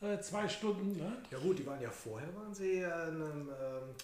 Äh, 0.00 0.20
zwei 0.20 0.48
Stunden, 0.48 0.96
ne? 0.96 1.22
Ja 1.30 1.38
gut, 1.38 1.58
die 1.58 1.66
waren 1.66 1.80
ja 1.80 1.90
vorher, 1.90 2.34
waren 2.34 2.54
sie 2.54 2.78
in 2.78 2.84
einem, 2.84 3.48
ähm, 3.48 3.94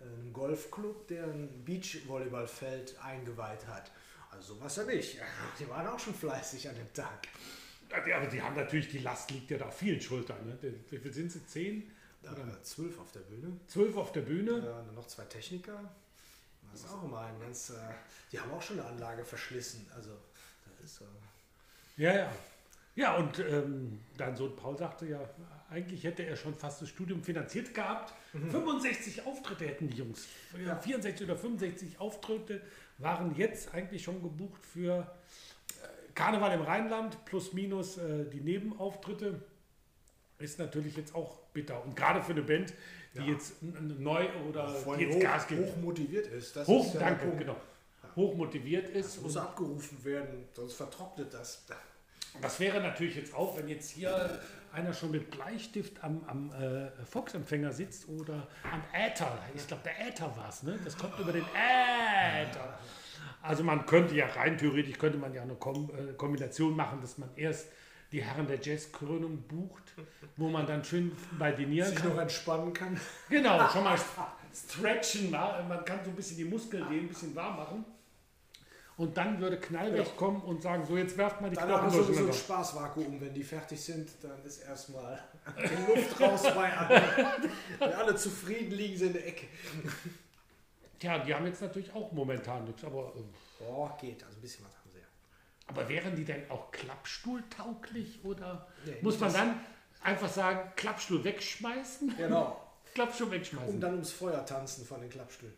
einem 0.00 0.32
Golfclub, 0.32 1.08
der 1.08 1.24
ein 1.24 1.64
Beachvolleyballfeld 1.64 2.96
eingeweiht 3.02 3.66
hat. 3.66 3.90
Also 4.30 4.54
sowas 4.54 4.76
ja 4.76 4.84
nicht. 4.84 5.18
Die 5.58 5.68
waren 5.68 5.86
auch 5.86 5.98
schon 5.98 6.14
fleißig 6.14 6.68
an 6.68 6.76
dem 6.76 6.92
Tag. 6.92 7.26
Aber 7.90 8.26
die 8.26 8.42
haben 8.42 8.54
natürlich, 8.54 8.88
die 8.90 8.98
Last 8.98 9.30
liegt 9.30 9.50
ja 9.50 9.56
da 9.56 9.68
auf 9.68 9.78
vielen 9.78 10.00
Schultern. 10.00 10.46
Ne? 10.46 10.58
Wie 10.90 10.98
viel 10.98 11.12
sind 11.12 11.32
sie? 11.32 11.44
Zehn? 11.46 11.90
Waren 12.22 12.52
zwölf 12.62 12.98
auf 12.98 13.12
der 13.12 13.20
Bühne. 13.20 13.58
Zwölf 13.66 13.96
auf 13.96 14.12
der 14.12 14.20
Bühne? 14.20 14.58
Ja, 14.58 14.82
dann 14.82 14.94
noch 14.94 15.06
zwei 15.06 15.24
Techniker. 15.24 15.90
Das 16.70 16.82
ist 16.82 16.90
auch 16.90 17.02
immer 17.02 17.20
ein 17.20 17.40
ganz. 17.40 17.70
Äh, 17.70 17.74
die 18.30 18.38
haben 18.38 18.50
auch 18.50 18.60
schon 18.60 18.78
eine 18.78 18.88
Anlage 18.88 19.24
verschlissen. 19.24 19.90
Also, 19.94 20.10
das 20.66 20.84
ist. 20.84 21.00
Äh, 21.00 21.04
Ja, 21.98 22.14
ja. 22.16 22.32
Ja, 22.94 23.14
und 23.16 23.38
ähm, 23.38 24.00
dein 24.16 24.34
Sohn 24.34 24.56
Paul 24.56 24.76
sagte 24.76 25.06
ja, 25.06 25.20
eigentlich 25.70 26.02
hätte 26.02 26.24
er 26.24 26.34
schon 26.36 26.52
fast 26.54 26.82
das 26.82 26.88
Studium 26.88 27.22
finanziert 27.22 27.72
gehabt. 27.74 28.12
65 28.32 29.24
Auftritte 29.26 29.66
hätten 29.66 29.88
die 29.88 29.98
Jungs. 29.98 30.26
Ja. 30.64 30.76
64 30.76 31.24
oder 31.28 31.36
65 31.36 32.00
Auftritte 32.00 32.60
waren 32.98 33.36
jetzt 33.36 33.72
eigentlich 33.72 34.02
schon 34.02 34.20
gebucht 34.22 34.64
für 34.66 35.00
äh, 35.02 36.12
Karneval 36.14 36.54
im 36.54 36.62
Rheinland 36.62 37.24
plus 37.24 37.52
minus 37.52 37.98
äh, 37.98 38.24
die 38.24 38.40
Nebenauftritte. 38.40 39.40
Ist 40.40 40.58
natürlich 40.58 40.96
jetzt 40.96 41.14
auch 41.14 41.38
bitter. 41.52 41.84
Und 41.84 41.94
gerade 41.94 42.20
für 42.22 42.32
eine 42.32 42.42
Band, 42.42 42.72
die 43.14 43.18
Ja. 43.18 43.24
jetzt 43.26 43.62
neu 43.62 44.26
oder 44.48 44.68
vor 44.68 44.96
die 44.96 45.04
jetzt 45.04 45.16
hoch, 45.16 45.20
Gas 45.20 45.46
gibt. 45.46 45.60
hoch 45.66 45.76
motiviert 45.76 46.26
ist. 46.28 46.56
Das 46.56 46.66
Hoch, 46.66 46.86
ist 46.86 46.94
ja 46.94 47.00
danke, 47.00 47.30
genau. 47.36 47.56
Hoch 48.16 48.34
motiviert 48.34 48.88
ist. 48.88 49.16
Das 49.16 49.22
muss 49.22 49.36
abgerufen 49.36 50.04
werden, 50.04 50.44
sonst 50.52 50.74
vertrocknet 50.74 51.32
das. 51.32 51.64
Das 52.40 52.60
wäre 52.60 52.80
natürlich 52.80 53.16
jetzt 53.16 53.34
auch, 53.34 53.56
wenn 53.58 53.68
jetzt 53.68 53.90
hier 53.90 54.40
einer 54.72 54.92
schon 54.92 55.10
mit 55.10 55.30
Bleistift 55.30 56.02
am, 56.04 56.22
am 56.26 56.52
äh, 56.52 56.90
Fox-Empfänger 57.04 57.72
sitzt 57.72 58.08
oder 58.08 58.46
am 58.70 58.82
Äther. 58.92 59.38
Ich 59.54 59.66
glaube, 59.66 59.82
der 59.84 60.08
Äther 60.08 60.36
war 60.36 60.48
es, 60.48 60.62
ne? 60.62 60.78
Das 60.84 60.96
kommt 60.96 61.18
über 61.18 61.32
den 61.32 61.44
Äther. 61.54 62.78
Also 63.42 63.62
man 63.64 63.86
könnte 63.86 64.14
ja 64.14 64.26
rein 64.26 64.58
theoretisch 64.58 64.98
könnte 64.98 65.16
man 65.18 65.32
ja 65.32 65.42
eine 65.42 65.54
Kom 65.54 65.90
äh, 65.90 66.12
Kombination 66.14 66.76
machen, 66.76 67.00
dass 67.00 67.18
man 67.18 67.30
erst 67.36 67.68
die 68.12 68.22
Herren 68.22 68.46
der 68.46 68.58
Jazzkrönung 68.60 69.42
bucht, 69.42 69.94
wo 70.36 70.48
man 70.48 70.66
dann 70.66 70.82
schön 70.84 71.12
badinieren 71.38 71.88
Sich 71.90 71.98
kann. 71.98 72.10
noch 72.10 72.18
entspannen 72.18 72.72
kann. 72.72 72.98
Genau, 73.28 73.68
schon 73.68 73.84
mal 73.84 73.98
stretchen, 74.54 75.30
ma- 75.30 75.62
man 75.68 75.84
kann 75.84 76.00
so 76.04 76.10
ein 76.10 76.16
bisschen 76.16 76.36
die 76.38 76.44
Muskeln 76.44 76.88
dehnen, 76.88 77.02
ein 77.04 77.08
bisschen 77.08 77.34
warm 77.34 77.56
machen. 77.56 77.84
Und 78.98 79.16
dann 79.16 79.40
würde 79.40 79.58
Knallweg 79.58 80.04
Ja. 80.06 80.12
kommen 80.16 80.42
und 80.42 80.60
sagen, 80.60 80.84
so 80.84 80.96
jetzt 80.98 81.16
werft 81.16 81.40
mal 81.40 81.48
die 81.48 81.56
Dann 81.56 81.68
Knochen 81.68 81.82
haben 81.84 81.94
wir 81.94 82.02
sowieso 82.02 82.26
ein. 82.26 82.32
Spaßvakuum. 82.32 83.20
Wenn 83.20 83.32
die 83.32 83.44
fertig 83.44 83.80
sind, 83.80 84.10
dann 84.20 84.44
ist 84.44 84.58
erstmal 84.58 85.18
die 85.56 85.92
Luft 85.94 86.20
raus 86.20 86.42
bei 86.42 86.76
allen. 86.76 87.02
Wenn 87.78 87.92
alle 87.92 88.16
zufrieden 88.16 88.72
liegen 88.72 88.96
sie 88.98 89.06
in 89.06 89.12
der 89.14 89.26
Ecke. 89.26 89.46
Ja, 91.00 91.18
die 91.20 91.32
haben 91.32 91.46
jetzt 91.46 91.62
natürlich 91.62 91.92
auch 91.94 92.10
momentan 92.12 92.64
nichts, 92.64 92.82
aber, 92.84 93.12
äh, 93.16 93.64
Oh, 93.68 93.88
geht. 94.00 94.22
Also 94.24 94.36
ein 94.36 94.40
bisschen 94.40 94.64
was 94.66 94.76
haben 94.76 94.90
sie 94.92 94.98
ja. 94.98 95.04
aber 95.68 95.88
wären 95.88 96.16
die 96.16 96.24
denn 96.24 96.50
auch 96.50 96.70
klappstuhltauglich 96.72 98.24
oder 98.24 98.66
Nee, 98.84 98.96
muss 99.02 99.18
man 99.20 99.32
dann 99.32 99.60
einfach 100.02 100.28
sagen, 100.28 100.72
Klappstuhl 100.76 101.22
wegschmeißen? 101.22 102.16
Genau. 102.16 102.60
Klappstuhl 102.94 103.30
wegschmeißen. 103.30 103.80
dann 103.80 103.92
ums 103.92 104.10
Feuer 104.10 104.44
tanzen 104.44 104.84
von 104.84 105.00
den 105.00 105.10
Klappstühlen. 105.10 105.54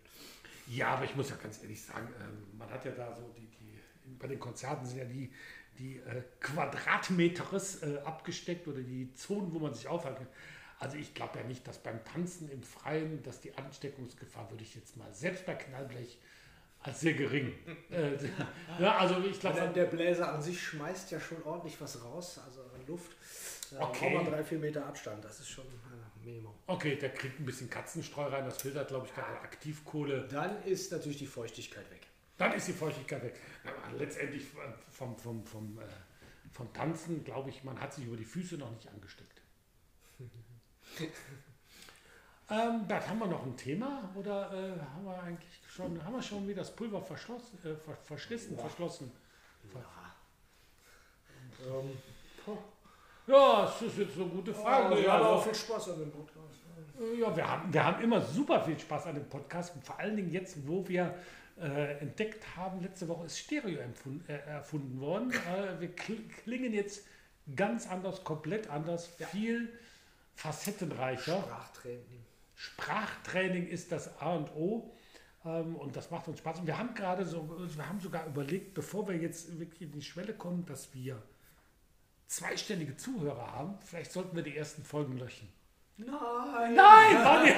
Ja, 0.71 0.95
aber 0.95 1.05
ich 1.05 1.17
muss 1.17 1.31
ja 1.31 1.37
ganz 1.37 1.61
ehrlich 1.63 1.83
sagen, 1.83 2.09
ähm, 2.21 2.57
man 2.57 2.71
hat 2.71 2.85
ja 2.85 2.93
da 2.93 3.13
so 3.13 3.29
die, 3.37 3.49
die 3.59 3.81
bei 4.21 4.29
den 4.29 4.39
Konzerten 4.39 4.87
sind 4.87 4.99
ja 4.99 5.05
die, 5.05 5.33
die 5.79 5.97
äh, 5.97 6.23
Quadratmeteres 6.39 7.83
äh, 7.83 7.99
abgesteckt 8.05 8.69
oder 8.69 8.81
die 8.81 9.13
Zonen, 9.15 9.53
wo 9.53 9.59
man 9.59 9.75
sich 9.75 9.89
aufhalten 9.89 10.25
kann. 10.25 10.33
Also 10.79 10.97
ich 10.97 11.13
glaube 11.13 11.41
ja 11.41 11.45
nicht, 11.45 11.67
dass 11.67 11.79
beim 11.79 12.03
Tanzen 12.05 12.49
im 12.51 12.63
Freien, 12.63 13.21
dass 13.25 13.41
die 13.41 13.53
Ansteckungsgefahr, 13.57 14.49
würde 14.51 14.63
ich 14.63 14.77
jetzt 14.77 14.97
mal, 14.97 15.13
selbst 15.13 15.45
bei 15.45 15.55
Knallblech, 15.55 16.19
als 16.83 17.01
sehr 17.01 17.15
gering. 17.15 17.53
äh, 17.91 18.17
ja, 18.79 18.97
also 18.97 19.23
ich 19.25 19.41
glaube, 19.41 19.73
der 19.75 19.85
Bläser 19.87 20.33
an 20.33 20.41
sich 20.41 20.63
schmeißt 20.63 21.11
ja 21.11 21.19
schon 21.19 21.43
ordentlich 21.43 21.81
was 21.81 22.03
raus, 22.03 22.41
also 22.47 22.63
Luft. 22.87 23.11
Ja, 23.73 23.81
Okay. 23.89 24.15
Braucht 24.15 24.25
man 24.25 24.33
drei, 24.33 24.45
vier 24.45 24.59
Meter 24.59 24.87
Abstand, 24.87 25.25
das 25.25 25.41
ist 25.41 25.49
schon 25.49 25.65
Minimum. 26.25 26.55
Okay, 26.67 26.97
der 26.97 27.11
kriegt 27.13 27.41
ein 27.41 27.47
bisschen 27.47 27.71
Katzenstreu 27.71 28.25
rein, 28.25 28.45
das 28.45 28.61
filtert, 28.61 28.89
glaube 28.89 29.07
ich, 29.07 29.15
gerade 29.15 29.41
Aktivkohle. 29.41 30.27
Dann 30.29 30.63
ist 30.65 30.93
natürlich 30.93 31.19
die 31.19 31.27
Feuchtigkeit 31.27 31.91
weg. 31.91 32.07
Dann 32.37 32.53
ist 32.53 32.69
die 32.69 32.73
Feuchtigkeit 32.73 33.23
weg. 33.23 33.35
Aber 33.65 33.97
letztendlich 33.99 34.47
vom, 34.91 35.17
vom, 35.19 35.45
vom, 35.45 35.79
äh, 35.79 35.85
vom 36.53 36.73
Tanzen, 36.73 37.25
glaube 37.25 37.51
ich, 37.51 37.65
man 37.65 37.79
hat 37.81 37.93
sich 37.95 38.07
über 38.07 38.17
die 38.17 38.25
Füße 38.25 38.57
noch 38.57 38.71
nicht 38.71 38.89
angesteckt. 38.89 39.41
ähm, 42.51 42.87
Bert, 42.89 43.09
haben 43.09 43.19
wir 43.19 43.27
noch 43.27 43.45
ein 43.45 43.57
Thema 43.57 44.11
oder 44.15 44.53
äh, 44.53 44.81
haben 44.81 45.05
wir 45.05 45.23
eigentlich 45.23 45.61
schon, 45.69 46.03
haben 46.05 46.15
wir 46.15 46.23
schon 46.23 46.47
wieder 46.49 46.63
das 46.63 46.75
Pulver 46.75 47.01
verschlossen, 47.03 47.59
äh, 47.65 47.77
ver 47.77 47.97
verschlissen, 47.97 48.57
Ja. 48.57 48.63
verschlossen? 48.63 49.13
Ähm, 51.67 51.91
Ja, 53.31 53.63
das 53.63 53.83
ist 53.83 53.99
jetzt 53.99 54.17
eine 54.17 54.27
gute 54.27 54.53
Frage. 54.53 54.97
wir 54.97 55.03
ja, 55.03 55.13
haben 55.13 55.25
auch 55.25 55.33
also, 55.39 55.45
viel 55.45 55.55
Spaß 55.55 55.91
an 55.91 56.01
dem 56.01 56.11
Podcast. 56.11 56.61
ja, 57.19 57.37
wir, 57.37 57.49
haben, 57.49 57.73
wir 57.73 57.85
haben 57.85 58.03
immer 58.03 58.21
super 58.21 58.61
viel 58.63 58.79
Spaß 58.79 59.07
an 59.07 59.15
dem 59.15 59.29
Podcast 59.29 59.75
und 59.77 59.85
vor 59.85 59.99
allen 59.99 60.17
Dingen 60.17 60.31
jetzt, 60.31 60.57
wo 60.67 60.87
wir 60.89 61.15
äh, 61.61 61.99
entdeckt 61.99 62.45
haben, 62.57 62.81
letzte 62.83 63.07
Woche 63.07 63.27
ist 63.27 63.39
Stereo 63.39 63.79
äh, 63.79 64.33
erfunden 64.33 65.01
worden. 65.01 65.33
Äh, 65.49 65.81
wir 65.81 65.95
kl 65.95 66.17
klingen 66.43 66.73
jetzt 66.73 67.07
ganz 67.55 67.89
anders, 67.89 68.25
komplett 68.25 68.69
anders, 68.69 69.15
Ja. 69.19 69.27
viel 69.29 69.69
facettenreicher. 70.35 71.41
Sprachtraining. 71.43 72.25
Sprachtraining 72.55 73.67
ist 73.69 73.93
das 73.93 74.21
A 74.21 74.35
und 74.35 74.51
O. 74.57 74.91
Ähm, 75.45 75.77
und 75.77 75.95
das 75.97 76.11
macht 76.11 76.27
uns 76.29 76.39
Spaß. 76.39 76.61
Und 76.61 76.67
wir 76.67 76.79
haben 76.79 76.95
gerade 76.95 77.25
so, 77.25 77.49
wir 77.49 77.89
haben 77.89 78.01
sogar 78.01 78.27
überlegt, 78.27 78.75
bevor 78.75 79.07
wir 79.09 79.17
jetzt 79.17 79.59
wirklich 79.61 79.83
in 79.83 79.93
die 79.93 80.03
Schwelle 80.03 80.35
kommen, 80.35 80.67
dass 80.67 80.93
wir 80.95 81.23
zweistellige 82.31 82.97
Zuhörer 82.97 83.53
haben, 83.53 83.75
vielleicht 83.85 84.13
sollten 84.13 84.37
wir 84.37 84.43
die 84.43 84.57
ersten 84.57 84.85
Folgen 84.85 85.19
löschen. 85.19 85.49
Nein! 85.97 86.75
Nein, 86.75 87.55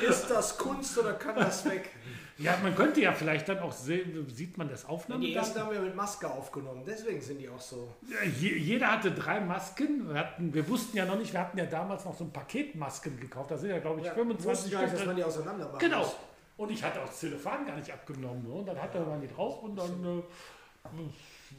Ist 0.08 0.28
das 0.28 0.58
Kunst 0.58 0.98
oder 0.98 1.14
kann 1.14 1.36
das 1.36 1.64
weg? 1.64 1.88
Ja, 2.36 2.58
man 2.62 2.74
könnte 2.74 3.00
ja 3.00 3.12
vielleicht 3.12 3.48
dann 3.48 3.60
auch 3.60 3.72
sehen, 3.72 4.28
sieht 4.28 4.58
man 4.58 4.68
das 4.68 4.82
Die 4.82 4.88
Aufnahme. 4.88 5.32
ersten 5.32 5.60
haben 5.60 5.70
wir 5.72 5.80
mit 5.80 5.94
Maske 5.94 6.28
aufgenommen, 6.30 6.82
deswegen 6.86 7.20
sind 7.20 7.38
die 7.38 7.48
auch 7.48 7.60
so. 7.60 7.94
Je, 8.38 8.56
jeder 8.56 8.92
hatte 8.92 9.12
drei 9.12 9.40
Masken. 9.40 10.08
Wir, 10.08 10.18
hatten, 10.18 10.52
wir 10.52 10.68
wussten 10.68 10.96
ja 10.96 11.04
noch 11.06 11.16
nicht, 11.16 11.32
wir 11.32 11.40
hatten 11.40 11.56
ja 11.58 11.66
damals 11.66 12.04
noch 12.04 12.16
so 12.16 12.24
ein 12.24 12.32
Paketmasken 12.32 13.18
gekauft. 13.20 13.50
Da 13.50 13.56
sind 13.56 13.70
ja, 13.70 13.78
glaube 13.78 14.00
ich, 14.00 14.06
Ja, 14.06 14.12
25 14.14 14.50
wussten 14.50 14.70
gar 14.72 14.82
nicht, 14.82 14.94
dass 14.94 15.06
man 15.06 15.16
die 15.16 15.24
auseinander 15.24 15.66
machen 15.66 15.78
Genau. 15.78 15.98
muss. 16.00 16.16
Und 16.56 16.70
ich 16.70 16.82
hatte 16.82 17.00
auch 17.00 17.06
das 17.06 17.20
Telefon 17.20 17.64
gar 17.66 17.76
nicht 17.76 17.90
abgenommen. 17.90 18.42
Ne? 18.46 18.52
Und 18.52 18.66
dann 18.66 18.80
hatte 18.80 19.00
man 19.00 19.20
die 19.22 19.28
drauf 19.28 19.62
und 19.62 19.76
dann 19.76 20.04
äh, 20.04 20.88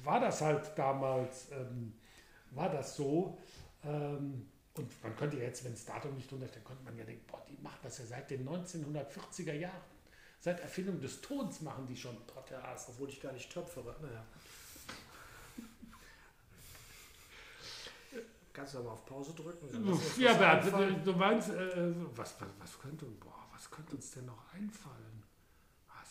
war 0.04 0.20
das 0.20 0.42
halt 0.42 0.72
damals, 0.76 1.52
ähm, 1.52 1.94
war 2.52 2.70
das 2.70 2.96
so. 2.96 3.38
Ähm, 3.84 4.48
und 4.76 5.04
man 5.04 5.16
könnte 5.16 5.38
ja 5.38 5.44
jetzt, 5.44 5.64
wenn 5.66 5.74
das 5.74 5.86
Datum 5.86 6.16
nicht 6.16 6.32
drunter 6.32 6.48
steht, 6.48 6.64
könnte 6.64 6.84
man 6.84 6.98
ja 6.98 7.04
denken, 7.04 7.26
boah, 7.28 7.44
die 7.50 7.62
machen 7.62 7.80
das 7.84 7.98
ja 7.98 8.06
seit 8.06 8.30
den 8.30 8.48
1940er 8.48 9.54
Jahren. 9.54 9.82
Seit 10.40 10.60
Erfindung 10.62 11.00
des 11.00 11.22
Tons 11.22 11.62
machen 11.62 11.86
die 11.88 11.96
schon 11.96 12.16
Podcast. 12.26 12.90
Obwohl 12.90 13.10
ich 13.10 13.22
gar 13.22 13.32
nicht 13.32 13.52
töpfere. 13.52 13.96
Naja. 14.02 14.26
Kannst 18.54 18.74
du 18.74 18.80
mal 18.80 18.92
auf 18.92 19.06
Pause 19.06 19.34
drücken? 19.34 19.68
Ja, 20.18 20.34
Bert, 20.34 20.66
einfallen. 20.66 21.04
du, 21.04 21.12
du 21.12 21.18
meinst, 21.18 21.50
äh, 21.50 21.94
was, 22.16 22.36
was, 22.42 22.50
was, 22.60 22.80
könnte, 22.80 23.06
boah, 23.06 23.46
was 23.54 23.70
könnte 23.70 23.96
uns 23.96 24.12
denn 24.12 24.26
noch 24.26 24.54
einfallen? 24.54 25.24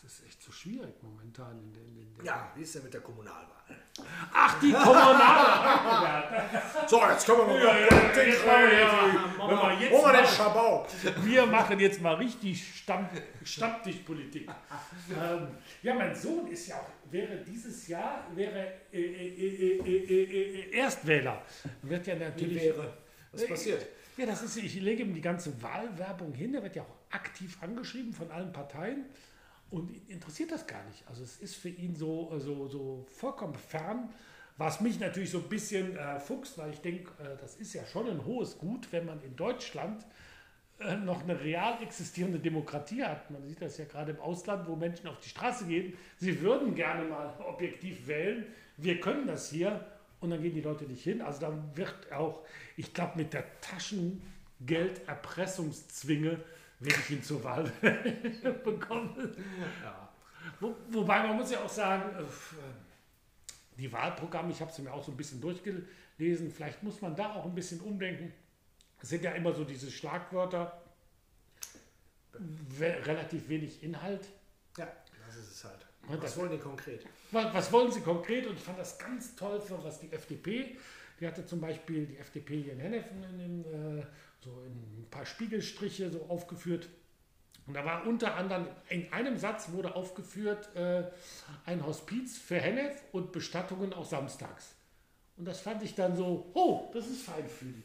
Ah, 0.02 0.06
Es 0.06 0.12
ist 0.20 0.26
echt 0.26 0.42
so 0.42 0.50
schwierig 0.52 0.94
momentan. 1.02 1.58
In 1.62 1.72
den, 1.72 1.86
in 1.88 2.14
den 2.16 2.24
Ja, 2.24 2.50
wie 2.54 2.62
ist 2.62 2.74
denn 2.74 2.82
mit 2.84 2.94
der 2.94 3.00
Kommunalwahl? 3.00 3.46
Ach, 4.32 4.58
die 4.60 4.72
Kommunalwahl! 4.72 6.50
So, 6.88 7.00
jetzt 7.08 7.26
können 7.26 7.38
wir 7.38 7.46
mal 7.46 7.58
Ja, 7.62 7.78
ja, 7.78 8.22
jetzt 8.22 8.46
machen 8.46 8.62
wir 8.62 8.78
jetzt- 8.80 8.92
wenn 8.92 9.58
wir 9.58 9.80
jetzt 9.80 10.02
mal 10.02 10.12
den 10.12 10.22
mal- 10.22 10.26
Schabau. 10.26 10.86
Wir 11.22 11.46
machen 11.46 11.78
jetzt 11.80 12.00
mal 12.00 12.14
richtig 12.14 12.76
Stamm, 12.78 13.08
Stammtischpolitik. 13.44 14.48
ähm, 15.10 15.48
ja, 15.82 15.94
mein 15.94 16.14
Sohn 16.14 16.46
ist 16.48 16.66
ja 16.68 16.76
auch, 16.76 16.88
wäre 17.12 17.36
dieses 17.44 17.86
Jahr, 17.88 18.26
wäre 18.34 18.72
äh, 18.92 19.00
äh, 19.00 19.28
äh, 19.28 19.78
äh, 19.78 20.04
äh, 20.04 20.70
äh, 20.70 20.76
Erstwähler. 20.76 21.42
Wird 21.82 22.06
ja 22.06 22.14
Wie 22.16 22.20
natürlich. 22.20 22.62
wäre? 22.62 22.96
Was 23.32 23.46
passiert? 23.46 23.86
Ja, 24.16 24.26
das 24.26 24.42
ist, 24.42 24.56
ich 24.56 24.74
lege 24.80 25.02
ihm 25.02 25.14
die 25.14 25.20
ganze 25.20 25.60
Wahlwerbung 25.62 26.32
hin, 26.34 26.52
der 26.52 26.62
wird 26.62 26.74
ja 26.76 26.82
auch 26.82 27.14
aktiv 27.14 27.56
angeschrieben 27.62 28.12
von 28.12 28.30
allen 28.30 28.52
Parteien 28.52 29.04
und 29.70 29.90
ihn 29.90 30.02
interessiert 30.08 30.50
das 30.50 30.66
gar 30.66 30.84
nicht. 30.84 31.06
Also 31.08 31.22
es 31.22 31.38
ist 31.38 31.56
für 31.56 31.68
ihn 31.68 31.94
so, 31.94 32.32
so, 32.38 32.66
so 32.68 33.06
vollkommen 33.08 33.54
fern, 33.54 34.08
was 34.56 34.80
mich 34.80 35.00
natürlich 35.00 35.30
so 35.30 35.38
ein 35.38 35.48
bisschen 35.48 35.96
äh, 35.96 36.20
fuchst, 36.20 36.58
weil 36.58 36.70
ich 36.70 36.80
denke, 36.80 37.10
äh, 37.22 37.36
das 37.40 37.56
ist 37.56 37.72
ja 37.72 37.84
schon 37.86 38.10
ein 38.10 38.24
hohes 38.24 38.58
Gut, 38.58 38.92
wenn 38.92 39.06
man 39.06 39.22
in 39.22 39.36
Deutschland 39.36 40.04
äh, 40.80 40.96
noch 40.96 41.22
eine 41.22 41.40
real 41.40 41.82
existierende 41.82 42.38
Demokratie 42.38 43.04
hat. 43.04 43.30
Man 43.30 43.46
sieht 43.46 43.62
das 43.62 43.78
ja 43.78 43.84
gerade 43.84 44.12
im 44.12 44.20
Ausland, 44.20 44.68
wo 44.68 44.76
Menschen 44.76 45.08
auf 45.08 45.20
die 45.20 45.28
Straße 45.28 45.66
gehen. 45.66 45.94
Sie 46.18 46.40
würden 46.40 46.74
gerne 46.74 47.08
mal 47.08 47.34
objektiv 47.46 48.06
wählen. 48.06 48.46
Wir 48.76 49.00
können 49.00 49.26
das 49.26 49.50
hier 49.50 49.84
und 50.20 50.30
dann 50.30 50.42
gehen 50.42 50.54
die 50.54 50.60
Leute 50.60 50.84
nicht 50.84 51.04
hin. 51.04 51.22
Also 51.22 51.40
da 51.40 51.52
wird 51.74 52.12
auch, 52.12 52.44
ich 52.76 52.94
glaube, 52.94 53.18
mit 53.18 53.32
der 53.32 53.44
Taschengelderpressungszwinge 53.60 56.38
werde 56.80 57.00
ich 57.00 57.10
ihn 57.10 57.22
zur 57.22 57.42
Wahl 57.44 57.64
bekommen. 58.64 59.36
Ja. 59.82 60.08
Wo, 60.58 60.74
wobei 60.90 61.22
man 61.26 61.36
muss 61.36 61.50
ja 61.50 61.62
auch 61.62 61.68
sagen, 61.68 62.10
äh, 62.18 62.24
die 63.78 63.92
Wahlprogramme, 63.92 64.50
ich 64.50 64.60
habe 64.60 64.72
sie 64.72 64.82
mir 64.82 64.92
auch 64.92 65.04
so 65.04 65.12
ein 65.12 65.16
bisschen 65.16 65.40
durchgelesen, 65.40 66.50
vielleicht 66.50 66.82
muss 66.82 67.00
man 67.00 67.14
da 67.14 67.34
auch 67.34 67.44
ein 67.44 67.54
bisschen 67.54 67.80
umdenken. 67.80 68.32
Es 69.00 69.08
sind 69.10 69.22
ja 69.22 69.32
immer 69.32 69.54
so 69.54 69.64
diese 69.64 69.90
Schlagwörter, 69.90 70.82
relativ 72.80 73.48
wenig 73.48 73.82
Inhalt. 73.82 74.26
ja, 74.76 74.88
das 75.26 75.36
ist 75.36 75.50
es 75.50 75.64
halt. 75.64 75.86
Ja, 76.10 76.22
Was 76.22 76.36
wollen 76.36 76.50
die 76.50 76.58
konkret? 76.58 77.06
Was, 77.30 77.54
was 77.54 77.72
wollen 77.72 77.92
Sie 77.92 78.00
konkret? 78.00 78.46
Und 78.46 78.56
ich 78.56 78.62
fand 78.62 78.78
das 78.78 78.98
ganz 78.98 79.36
toll, 79.36 79.60
für 79.60 79.82
was 79.82 80.00
die 80.00 80.12
FDP, 80.12 80.76
die 81.20 81.26
hatte 81.26 81.44
zum 81.46 81.60
Beispiel 81.60 82.06
die 82.06 82.16
FDP 82.16 82.62
hier 82.62 82.72
in 82.72 82.80
Hennef 82.80 83.04
in, 83.10 83.40
in, 83.40 83.64
äh, 83.98 84.02
so 84.42 84.50
in 84.66 84.72
ein 85.02 85.06
paar 85.10 85.26
Spiegelstriche 85.26 86.10
so 86.10 86.26
aufgeführt. 86.28 86.88
Und 87.66 87.74
da 87.74 87.84
war 87.84 88.06
unter 88.06 88.34
anderem, 88.34 88.66
in 88.88 89.12
einem 89.12 89.36
Satz 89.36 89.70
wurde 89.70 89.94
aufgeführt, 89.94 90.74
äh, 90.74 91.04
ein 91.66 91.86
Hospiz 91.86 92.38
für 92.38 92.56
Hennef 92.56 93.02
und 93.12 93.32
Bestattungen 93.32 93.92
auch 93.92 94.06
samstags. 94.06 94.74
Und 95.36 95.46
das 95.46 95.60
fand 95.60 95.82
ich 95.82 95.94
dann 95.94 96.16
so, 96.16 96.50
oh, 96.54 96.90
das 96.92 97.06
ist 97.06 97.22
feinfühlig. 97.22 97.84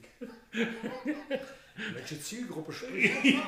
Welche 1.94 2.20
Zielgruppe 2.20 2.74
spricht? 2.74 3.14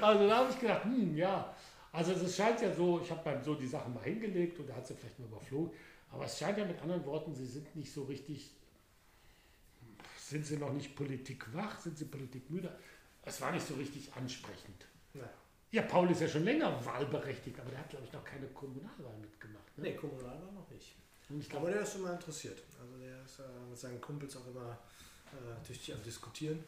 Also 0.00 0.26
da 0.26 0.36
habe 0.38 0.50
ich 0.50 0.58
gedacht, 0.58 0.84
hm, 0.84 1.16
ja. 1.16 1.54
Also 1.96 2.12
es 2.12 2.36
scheint 2.36 2.60
ja 2.60 2.70
so, 2.74 3.00
ich 3.00 3.10
habe 3.10 3.22
beim 3.24 3.42
so 3.42 3.54
die 3.54 3.66
Sachen 3.66 3.94
mal 3.94 4.04
hingelegt 4.04 4.58
und 4.58 4.68
er 4.68 4.76
hat 4.76 4.86
sie 4.86 4.94
vielleicht 4.94 5.18
mal 5.18 5.24
überflogen. 5.24 5.72
Aber 6.10 6.26
es 6.26 6.38
scheint 6.38 6.58
ja 6.58 6.66
mit 6.66 6.78
anderen 6.82 7.02
Worten, 7.06 7.34
sie 7.34 7.46
sind 7.46 7.74
nicht 7.74 7.90
so 7.90 8.04
richtig, 8.04 8.50
sind 10.18 10.44
sie 10.44 10.58
noch 10.58 10.74
nicht 10.74 10.94
politikwach, 10.94 11.80
sind 11.80 11.96
sie 11.96 12.04
politikmüde? 12.04 12.70
Es 13.22 13.40
war 13.40 13.50
nicht 13.50 13.66
so 13.66 13.74
richtig 13.74 14.12
ansprechend. 14.12 14.86
Naja. 15.14 15.30
Ja, 15.70 15.82
Paul 15.82 16.10
ist 16.10 16.20
ja 16.20 16.28
schon 16.28 16.44
länger 16.44 16.84
wahlberechtigt, 16.84 17.58
aber 17.58 17.70
der 17.70 17.78
hat, 17.78 17.88
glaube 17.88 18.04
ich, 18.04 18.12
noch 18.12 18.24
keine 18.24 18.46
Kommunalwahl 18.48 19.16
mitgemacht. 19.18 19.78
Ne? 19.78 19.84
Nee, 19.84 19.94
kommunal 19.94 20.38
war 20.42 20.52
noch 20.52 20.70
nicht. 20.70 20.96
Und 21.30 21.40
ich 21.40 21.50
Aber 21.50 21.60
glaube, 21.60 21.72
der 21.72 21.82
ist 21.82 21.94
immer 21.96 22.12
interessiert. 22.12 22.62
Also 22.78 22.98
der 22.98 23.24
ist 23.24 23.38
äh, 23.38 23.42
mit 23.70 23.78
seinen 23.78 24.00
Kumpels 24.02 24.36
auch 24.36 24.46
immer 24.46 24.78
äh, 25.32 25.66
tüchtig 25.66 25.94
am 25.94 26.02
Diskutieren. 26.02 26.62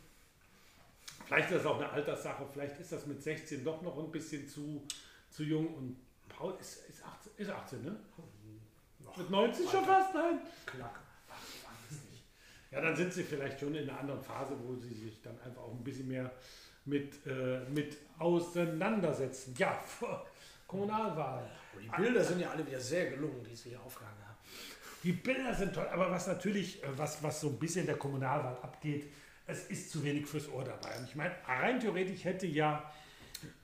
vielleicht 1.27 1.51
ist 1.51 1.59
das 1.59 1.67
auch 1.67 1.77
eine 1.77 1.91
Alterssache, 1.91 2.47
vielleicht 2.51 2.81
ist 2.81 2.93
das 2.93 3.07
mit 3.07 3.23
16 3.23 3.63
doch 3.63 3.83
noch 3.83 3.99
ein 3.99 4.11
bisschen 4.11 4.49
zu, 4.49 4.83
zu 5.31 5.45
jung 5.45 5.75
und 5.75 5.97
Paul 6.29 6.55
ist, 6.61 6.89
ist, 6.89 7.05
18, 7.05 7.33
ist 7.37 7.51
18, 7.51 7.83
ne? 7.83 7.97
Noch 9.01 9.17
Mit 9.17 9.31
90 9.31 9.71
schon 9.71 9.85
fast, 9.85 10.15
nein? 10.15 10.39
knack. 10.67 11.01
Ach, 11.31 11.91
nicht. 11.91 12.25
Ja, 12.71 12.81
dann 12.81 12.95
sind 12.95 13.13
sie 13.13 13.25
vielleicht 13.25 13.59
schon 13.61 13.75
in 13.75 13.89
einer 13.89 13.99
anderen 13.99 14.23
Phase, 14.23 14.55
wo 14.63 14.75
sie 14.77 14.95
sich 14.95 15.21
dann 15.23 15.39
einfach 15.41 15.63
auch 15.63 15.73
ein 15.73 15.83
bisschen 15.85 16.09
mehr 16.09 16.31
mit, 16.85 17.27
äh, 17.27 17.61
mit 17.71 17.97
auseinandersetzen. 18.19 19.55
Ja, 19.59 19.83
Kommunalwahl. 20.67 21.51
Und 21.75 21.83
die 21.83 21.89
Bilder 21.89 22.23
sind 22.25 22.41
ja 22.41 22.51
alle 22.51 22.67
wieder 22.67 22.81
sehr 22.81 23.11
gelungen, 23.11 23.43
die 23.45 23.57
sie 23.57 23.71
hier 23.71 23.81
aufgehangen 23.81 24.19
haben. 24.27 24.37
Die 25.03 25.13
Bilder 25.13 25.55
sind 25.55 25.75
toll, 25.75 25.87
aber 25.89 26.11
was 26.11 26.27
natürlich, 26.27 26.83
äh, 26.83 26.87
was, 26.97 27.23
was 27.23 27.41
so 27.41 27.49
ein 27.49 27.59
bisschen 27.59 27.87
der 27.87 27.97
Kommunalwahl 27.97 28.57
abgeht, 28.63 29.11
es 29.47 29.67
ist 29.69 29.91
zu 29.91 30.05
wenig 30.05 30.27
fürs 30.27 30.49
Ohr 30.51 30.65
dabei. 30.65 30.99
Und 30.99 31.09
ich 31.09 31.15
meine, 31.17 31.35
rein 31.47 31.81
theoretisch 31.81 32.25
hätte 32.25 32.47
ja 32.47 32.91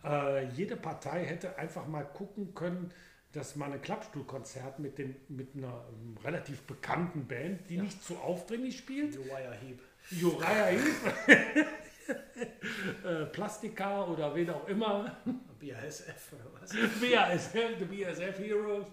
äh, 0.04 0.46
jede 0.48 0.76
Partei 0.76 1.24
hätte 1.24 1.58
einfach 1.58 1.86
mal 1.86 2.04
gucken 2.04 2.54
können, 2.54 2.92
dass 3.32 3.56
man 3.56 3.72
ein 3.72 3.82
Klappstuhlkonzert 3.82 4.78
mit, 4.78 4.98
den, 4.98 5.16
mit 5.28 5.56
einer 5.56 5.84
ähm, 5.90 6.16
relativ 6.24 6.62
bekannten 6.62 7.26
Band, 7.26 7.68
die 7.68 7.78
nicht 7.78 8.02
zu 8.02 8.16
aufdringlich 8.18 8.78
spielt, 8.78 9.18
Uriah 9.18 9.52
Heep. 9.52 9.80
Uriah 10.22 10.66
Heep, 10.66 11.66
äh, 13.04 13.26
Plastika 13.26 14.04
oder 14.04 14.34
wen 14.34 14.50
auch 14.50 14.68
immer, 14.68 15.16
BASF 15.60 16.32
oder 16.32 16.60
was? 16.60 16.70
BASF, 16.70 17.78
die 17.78 18.04
BASF 18.04 18.38
Heroes. 18.38 18.86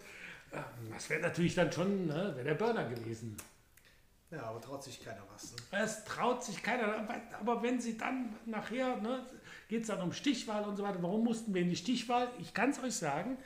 Ähm, 0.53 0.91
Das 0.91 1.09
wäre 1.09 1.21
natürlich 1.21 1.55
dann 1.55 1.71
schon, 1.71 2.07
ne, 2.07 2.31
wäre 2.35 2.45
der 2.45 2.55
Burner 2.55 2.85
gewesen. 2.89 3.37
Ja, 4.31 4.43
aber 4.43 4.61
traut 4.61 4.81
sich 4.83 5.03
keiner 5.03 5.23
was. 5.33 5.51
Ne? 5.51 5.57
Es 5.83 6.05
traut 6.05 6.43
sich 6.43 6.63
keiner. 6.63 7.05
Aber 7.39 7.61
wenn 7.61 7.81
sie 7.81 7.97
dann 7.97 8.33
nachher, 8.45 8.95
ne, 8.97 9.25
geht 9.71 9.83
es 9.83 9.87
dann 9.87 10.01
um 10.01 10.11
Stichwahl 10.11 10.65
und 10.65 10.75
so 10.75 10.83
weiter. 10.83 11.01
Warum 11.01 11.23
mussten 11.23 11.53
wir 11.53 11.61
in 11.61 11.69
die 11.69 11.77
Stichwahl? 11.77 12.27
Ich 12.39 12.53
kann 12.53 12.71
es 12.71 12.83
euch 12.83 12.93
sagen, 12.93 13.37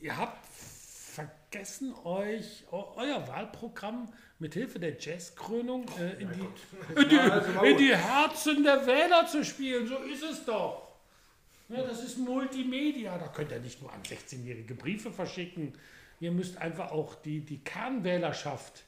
ihr 0.00 0.16
habt 0.16 0.44
vergessen, 0.44 1.94
euch 2.02 2.64
euer 2.72 3.28
Wahlprogramm 3.28 4.12
mit 4.40 4.54
Hilfe 4.54 4.80
der 4.80 4.98
Jazzkrönung 4.98 5.86
äh, 5.96 6.20
in, 6.20 6.30
die, 6.32 7.00
in, 7.00 7.08
die, 7.08 7.18
also 7.20 7.62
in 7.62 7.76
die 7.76 7.94
Herzen 7.94 8.64
der 8.64 8.84
Wähler 8.88 9.28
zu 9.28 9.44
spielen. 9.44 9.86
So 9.86 9.98
ist 9.98 10.24
es 10.24 10.44
doch. 10.44 10.82
Ja, 11.68 11.82
das 11.82 12.02
ist 12.02 12.18
Multimedia. 12.18 13.16
Da 13.16 13.28
könnt 13.28 13.52
ihr 13.52 13.60
nicht 13.60 13.80
nur 13.80 13.92
an 13.92 14.02
16-jährige 14.02 14.74
Briefe 14.74 15.12
verschicken. 15.12 15.74
Ihr 16.18 16.32
müsst 16.32 16.58
einfach 16.58 16.90
auch 16.90 17.14
die, 17.14 17.38
die 17.38 17.58
Kernwählerschaft 17.58 18.82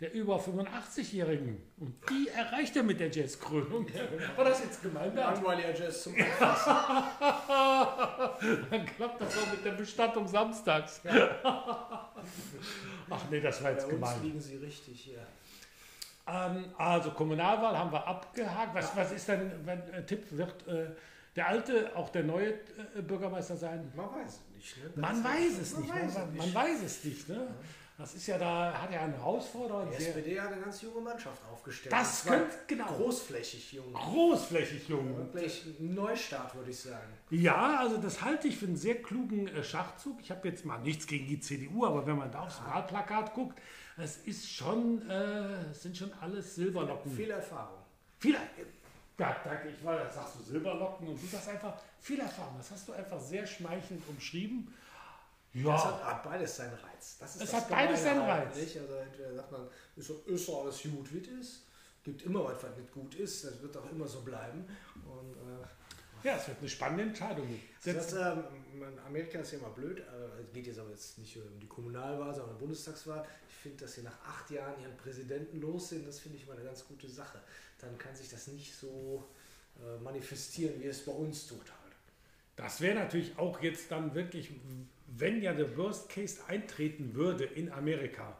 der 0.00 0.12
über 0.12 0.36
85-Jährigen. 0.38 1.62
Und 1.78 1.94
die 2.10 2.28
erreicht 2.28 2.76
er 2.76 2.82
mit 2.82 2.98
der 2.98 3.10
Jazzkrönung. 3.10 3.86
War 4.36 4.44
das 4.44 4.60
jetzt 4.64 4.82
gemeint? 4.82 5.14
Langweiliger 5.14 5.72
Jazz 5.74 6.02
zum 6.02 6.14
Anfassen. 6.18 6.72
Dann 8.70 8.86
klappt 8.86 9.20
das 9.20 9.38
auch 9.38 9.50
mit 9.52 9.64
der 9.64 9.72
Bestattung 9.72 10.26
samstags. 10.26 11.00
Ja. 11.04 11.40
Ach 13.10 13.20
nee, 13.30 13.40
das 13.40 13.62
war 13.62 13.70
jetzt 13.72 13.86
Bei 13.86 13.92
gemein. 13.94 14.22
Liegen 14.22 14.40
sie 14.40 14.56
richtig 14.56 15.00
hier. 15.00 15.26
Ähm, 16.26 16.64
also 16.78 17.10
Kommunalwahl 17.10 17.76
haben 17.78 17.92
wir 17.92 18.06
abgehakt. 18.06 18.74
Was, 18.74 18.96
was 18.96 19.12
ist 19.12 19.28
denn, 19.28 19.52
wenn 19.64 19.78
äh, 19.92 20.04
Tipp 20.04 20.24
wird 20.30 20.66
äh, 20.66 20.86
der 21.36 21.48
alte 21.48 21.94
auch 21.94 22.08
der 22.08 22.24
neue 22.24 22.52
äh, 22.96 23.02
Bürgermeister 23.02 23.56
sein? 23.56 23.92
Man 23.94 24.06
weiß 24.06 24.32
es 24.32 24.40
nicht. 24.56 24.76
Ne? 24.78 24.90
Man 24.96 25.16
ist- 25.16 25.24
weiß 25.24 25.58
es 25.60 25.76
nicht. 25.78 25.88
Weiß 25.94 26.00
Man, 26.00 26.06
es 26.08 26.14
man, 26.16 26.32
nicht. 26.32 26.54
weiß 26.54 26.82
es 26.82 27.04
nicht. 27.04 27.28
Ne? 27.28 27.46
Das 27.96 28.12
ist 28.14 28.26
ja 28.26 28.36
da, 28.38 28.72
hat 28.72 28.90
ja 28.90 29.02
eine 29.02 29.16
Herausforderung. 29.16 29.88
Die 29.88 29.94
SPD 29.96 30.40
hat 30.40 30.52
eine 30.52 30.60
ganz 30.62 30.82
junge 30.82 31.00
Mannschaft 31.00 31.38
aufgestellt. 31.52 31.92
Das 31.92 32.22
zwar 32.22 32.38
könnte- 32.38 32.56
genau. 32.66 32.86
Großflächig 32.86 33.72
jung. 33.72 33.92
großflächig 33.92 34.88
jung. 34.88 35.16
Wirklich 35.16 35.64
ein 35.78 35.94
Neustart, 35.94 36.54
würde 36.56 36.70
ich 36.72 36.80
sagen. 36.80 37.12
Ja, 37.30 37.78
also 37.78 37.98
das 37.98 38.20
halte 38.20 38.48
ich 38.48 38.56
für 38.56 38.66
einen 38.66 38.76
sehr 38.76 39.00
klugen 39.00 39.46
äh, 39.46 39.62
Schachzug. 39.62 40.18
Ich 40.20 40.30
habe 40.32 40.48
jetzt 40.48 40.64
mal 40.64 40.78
nichts 40.78 41.06
gegen 41.06 41.28
die 41.28 41.38
CDU, 41.38 41.86
aber 41.86 42.04
wenn 42.04 42.16
man 42.18 42.32
da 42.32 42.40
aufs 42.40 42.60
Wahlplakat 42.64 43.32
guckt, 43.32 43.60
es 43.96 44.16
ist 44.18 44.50
schon, 44.50 45.08
äh, 45.08 45.72
sind 45.72 45.96
schon 45.96 46.12
alles 46.20 46.56
Silberlocken. 46.56 47.12
Viel 47.12 47.30
Erfahrung. 47.30 47.78
Viel, 48.18 48.34
ja, 49.18 49.36
danke, 49.44 49.68
ich 49.68 49.84
war, 49.84 50.10
sagst 50.10 50.34
du 50.40 50.42
Silberlocken 50.42 51.06
und 51.06 51.22
du 51.22 51.26
sagst 51.28 51.48
einfach 51.48 51.74
viel 52.00 52.18
Erfahrung. 52.18 52.54
Das 52.58 52.72
hast 52.72 52.88
du 52.88 52.92
einfach 52.92 53.20
sehr 53.20 53.46
schmeichelnd 53.46 54.02
umschrieben. 54.08 54.74
Ja, 55.54 55.84
hat, 55.84 56.04
hat 56.04 56.22
beides 56.24 56.56
seinen 56.56 56.74
Reiz. 56.74 57.16
Das 57.18 57.36
ist 57.36 57.42
Es 57.42 57.50
das 57.50 57.60
hat 57.60 57.68
beides 57.70 58.02
seinen 58.02 58.20
Reiz. 58.22 58.54
eigentlich. 58.54 58.78
Also 58.80 58.94
entweder 58.96 59.34
sagt 59.34 59.52
man, 59.52 59.68
ist, 59.96 60.06
so- 60.08 60.22
ist 60.26 60.50
alles 60.50 60.82
gut, 60.82 61.12
wie 61.14 61.18
es 61.18 61.28
ist. 61.28 61.62
Gibt 62.02 62.22
immer 62.22 62.44
was, 62.44 62.62
was 62.62 62.76
nicht 62.76 62.92
gut 62.92 63.14
ist. 63.14 63.44
Das 63.44 63.62
wird 63.62 63.76
auch 63.76 63.88
immer 63.90 64.06
so 64.06 64.20
bleiben. 64.22 64.64
Und 65.06 65.34
äh, 65.36 66.26
ja, 66.26 66.36
es 66.36 66.48
wird 66.48 66.58
eine 66.58 66.68
spannende 66.68 67.04
Entscheidung. 67.04 67.46
das, 67.84 68.12
in 68.12 68.98
Amerika 69.06 69.38
ist 69.38 69.52
ja 69.52 69.58
immer 69.58 69.70
blöd. 69.70 69.98
Äh, 70.00 70.42
Es 70.42 70.52
geht 70.52 70.66
jetzt 70.66 70.78
aber 70.78 70.90
jetzt 70.90 71.18
nicht 71.18 71.36
um 71.36 71.58
die 71.60 71.66
Kommunalwahl, 71.68 72.34
sondern 72.34 72.50
um 72.52 72.56
die 72.58 72.64
Bundestagswahl. 72.64 73.24
Ich 73.48 73.54
finde, 73.54 73.84
dass 73.84 73.94
sie 73.94 74.02
nach 74.02 74.18
acht 74.26 74.50
Jahren 74.50 74.78
ihren 74.82 74.96
Präsidenten 74.96 75.60
los 75.60 75.90
sind, 75.90 76.06
das 76.06 76.18
finde 76.18 76.36
ich 76.38 76.46
mal 76.46 76.54
eine 76.56 76.64
ganz 76.64 76.84
gute 76.86 77.08
Sache. 77.08 77.38
Dann 77.80 77.96
kann 77.96 78.14
sich 78.16 78.28
das 78.28 78.48
nicht 78.48 78.74
so 78.74 79.24
äh, 79.80 79.98
manifestieren, 80.02 80.80
wie 80.82 80.86
es 80.86 81.04
bei 81.04 81.12
uns 81.12 81.46
tut 81.46 81.60
halt. 81.70 81.94
Das 82.56 82.80
wäre 82.80 82.94
natürlich 82.96 83.36
auch 83.38 83.60
jetzt 83.62 83.90
dann 83.90 84.14
wirklich, 84.14 84.50
wenn 85.06 85.42
ja 85.42 85.52
der 85.52 85.76
Worst 85.76 86.08
Case 86.08 86.40
eintreten 86.48 87.14
würde 87.14 87.44
in 87.44 87.70
Amerika, 87.72 88.36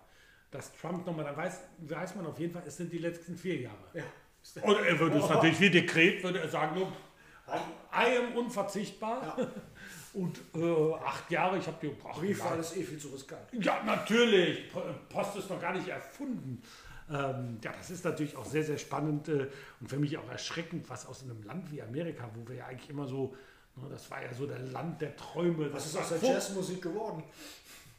dass 0.50 0.72
Trump 0.76 1.06
nochmal, 1.06 1.24
dann 1.24 1.36
weiß, 1.36 1.60
weiß 1.78 2.14
man 2.16 2.26
auf 2.26 2.38
jeden 2.38 2.52
Fall, 2.52 2.62
es 2.66 2.76
sind 2.76 2.92
die 2.92 2.98
letzten 2.98 3.36
vier 3.36 3.56
Jahre. 3.62 3.84
Ja. 3.92 4.04
Oder 4.62 4.86
er 4.86 4.98
würde 4.98 5.18
es 5.18 5.28
natürlich 5.28 5.58
wie 5.60 5.70
Dekret, 5.70 6.22
würde 6.22 6.40
er 6.40 6.48
sagen, 6.48 6.78
nur, 6.78 6.92
I 7.92 8.18
am 8.18 8.36
unverzichtbar. 8.36 9.36
Ja. 9.38 9.46
Und 10.14 10.38
äh, 10.54 10.92
acht 11.04 11.28
Jahre, 11.30 11.58
ich 11.58 11.66
habe 11.66 11.76
die 11.82 11.90
ach, 12.08 12.16
Briefwahl 12.18 12.60
ist 12.60 12.76
eh 12.76 12.84
viel 12.84 12.98
zu 12.98 13.08
riskant. 13.08 13.42
Ja, 13.52 13.82
natürlich. 13.84 14.72
Po- 14.72 14.82
Post 15.08 15.36
ist 15.36 15.50
noch 15.50 15.60
gar 15.60 15.72
nicht 15.72 15.88
erfunden. 15.88 16.62
Ähm, 17.10 17.58
ja, 17.62 17.72
das 17.76 17.90
ist 17.90 18.04
natürlich 18.04 18.36
auch 18.36 18.44
sehr, 18.44 18.62
sehr 18.62 18.78
spannend 18.78 19.28
äh, 19.28 19.48
und 19.80 19.88
für 19.88 19.98
mich 19.98 20.16
auch 20.16 20.28
erschreckend, 20.30 20.88
was 20.88 21.06
aus 21.06 21.24
einem 21.24 21.42
Land 21.42 21.70
wie 21.72 21.82
Amerika, 21.82 22.30
wo 22.34 22.48
wir 22.48 22.56
ja 22.56 22.66
eigentlich 22.66 22.88
immer 22.88 23.08
so, 23.08 23.34
das 23.90 24.10
war 24.10 24.22
ja 24.22 24.32
so 24.32 24.46
der 24.46 24.60
Land 24.60 25.00
der 25.00 25.16
Träume. 25.16 25.72
Was 25.72 25.86
ist 25.86 25.96
aus 25.96 26.08
der 26.10 26.18
Jazzmusik 26.18 26.82
geworden? 26.82 27.24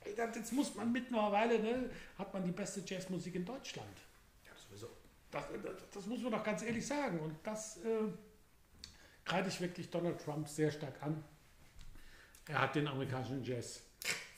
Jetzt 0.05 0.53
muss 0.53 0.75
man 0.75 0.91
mittlerweile, 0.91 1.59
ne, 1.59 1.89
hat 2.17 2.33
man 2.33 2.43
die 2.43 2.51
beste 2.51 2.81
Jazzmusik 2.85 3.35
in 3.35 3.45
Deutschland. 3.45 3.97
Ja, 4.45 4.51
sowieso. 4.55 4.89
Das, 5.31 5.43
das, 5.63 5.73
das 5.93 6.05
muss 6.05 6.21
man 6.21 6.31
doch 6.31 6.43
ganz 6.43 6.61
ehrlich 6.61 6.85
sagen. 6.85 7.19
Und 7.19 7.35
das 7.43 7.77
äh, 7.77 8.07
kreide 9.25 9.49
ich 9.49 9.59
wirklich 9.59 9.89
Donald 9.89 10.23
Trump 10.23 10.47
sehr 10.47 10.71
stark 10.71 11.01
an. 11.01 11.23
Er 12.47 12.61
hat 12.61 12.75
den 12.75 12.87
amerikanischen 12.87 13.43
Jazz 13.43 13.81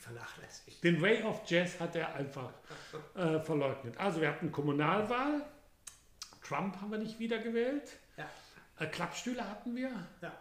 Vernachlässigt. 0.00 0.82
Den 0.82 1.02
Way 1.02 1.22
of 1.22 1.42
Jazz 1.46 1.78
hat 1.78 1.94
er 1.94 2.14
einfach 2.14 2.50
äh, 3.14 3.40
verleugnet. 3.40 3.98
Also 3.98 4.20
wir 4.20 4.28
hatten 4.28 4.50
Kommunalwahl. 4.50 5.44
Trump 6.42 6.80
haben 6.80 6.90
wir 6.90 6.98
nicht 6.98 7.18
wiedergewählt. 7.18 7.98
Ja. 8.16 8.28
Äh, 8.78 8.86
Klappstühle 8.86 9.48
hatten 9.48 9.76
wir. 9.76 9.90
Ja. 10.22 10.32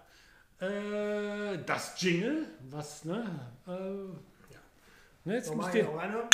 Äh, 0.60 1.64
das 1.66 2.02
Jingle, 2.02 2.48
was, 2.70 3.06
ne? 3.06 3.52
Äh, 3.68 3.72
ne 5.24 5.36
jetzt 5.36 5.50
Nochmal 5.50 5.66
müsst 5.66 5.76
ihr, 5.76 5.84
noch 5.84 6.30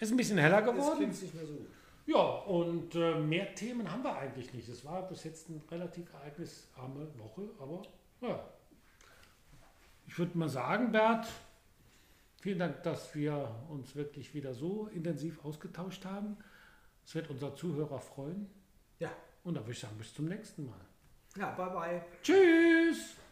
ist 0.00 0.10
ein 0.10 0.16
bisschen 0.16 0.38
heller 0.38 0.64
Jetzt 0.64 0.74
geworden. 0.74 1.10
es 1.10 1.22
nicht 1.22 1.34
mehr 1.34 1.46
so 1.46 1.54
gut. 1.54 1.66
Ja, 2.06 2.20
und 2.20 2.94
äh, 2.94 3.18
mehr 3.18 3.54
Themen 3.54 3.90
haben 3.90 4.02
wir 4.02 4.16
eigentlich 4.16 4.54
nicht. 4.54 4.68
Es 4.68 4.84
war 4.84 5.06
bis 5.08 5.24
jetzt 5.24 5.48
eine 5.50 5.60
relativ 5.70 6.12
ereignisarme 6.14 7.06
Woche, 7.18 7.42
aber 7.58 7.82
ja. 8.20 8.48
Ich 10.06 10.18
würde 10.18 10.38
mal 10.38 10.48
sagen, 10.48 10.90
Bert, 10.90 11.28
vielen 12.40 12.58
Dank, 12.58 12.82
dass 12.82 13.14
wir 13.14 13.54
uns 13.68 13.94
wirklich 13.94 14.32
wieder 14.34 14.54
so 14.54 14.86
intensiv 14.88 15.44
ausgetauscht 15.44 16.04
haben. 16.06 16.38
Es 17.04 17.14
wird 17.14 17.28
unser 17.28 17.54
Zuhörer 17.54 18.00
freuen. 18.00 18.48
Ja. 18.98 19.10
Und 19.44 19.54
da 19.54 19.60
würde 19.60 19.72
ich 19.72 19.78
sagen, 19.78 19.98
bis 19.98 20.14
zum 20.14 20.26
nächsten 20.26 20.64
Mal. 20.66 20.80
Ja, 21.36 21.50
bye 21.50 21.70
bye. 21.70 22.02
Tschüss! 22.22 23.18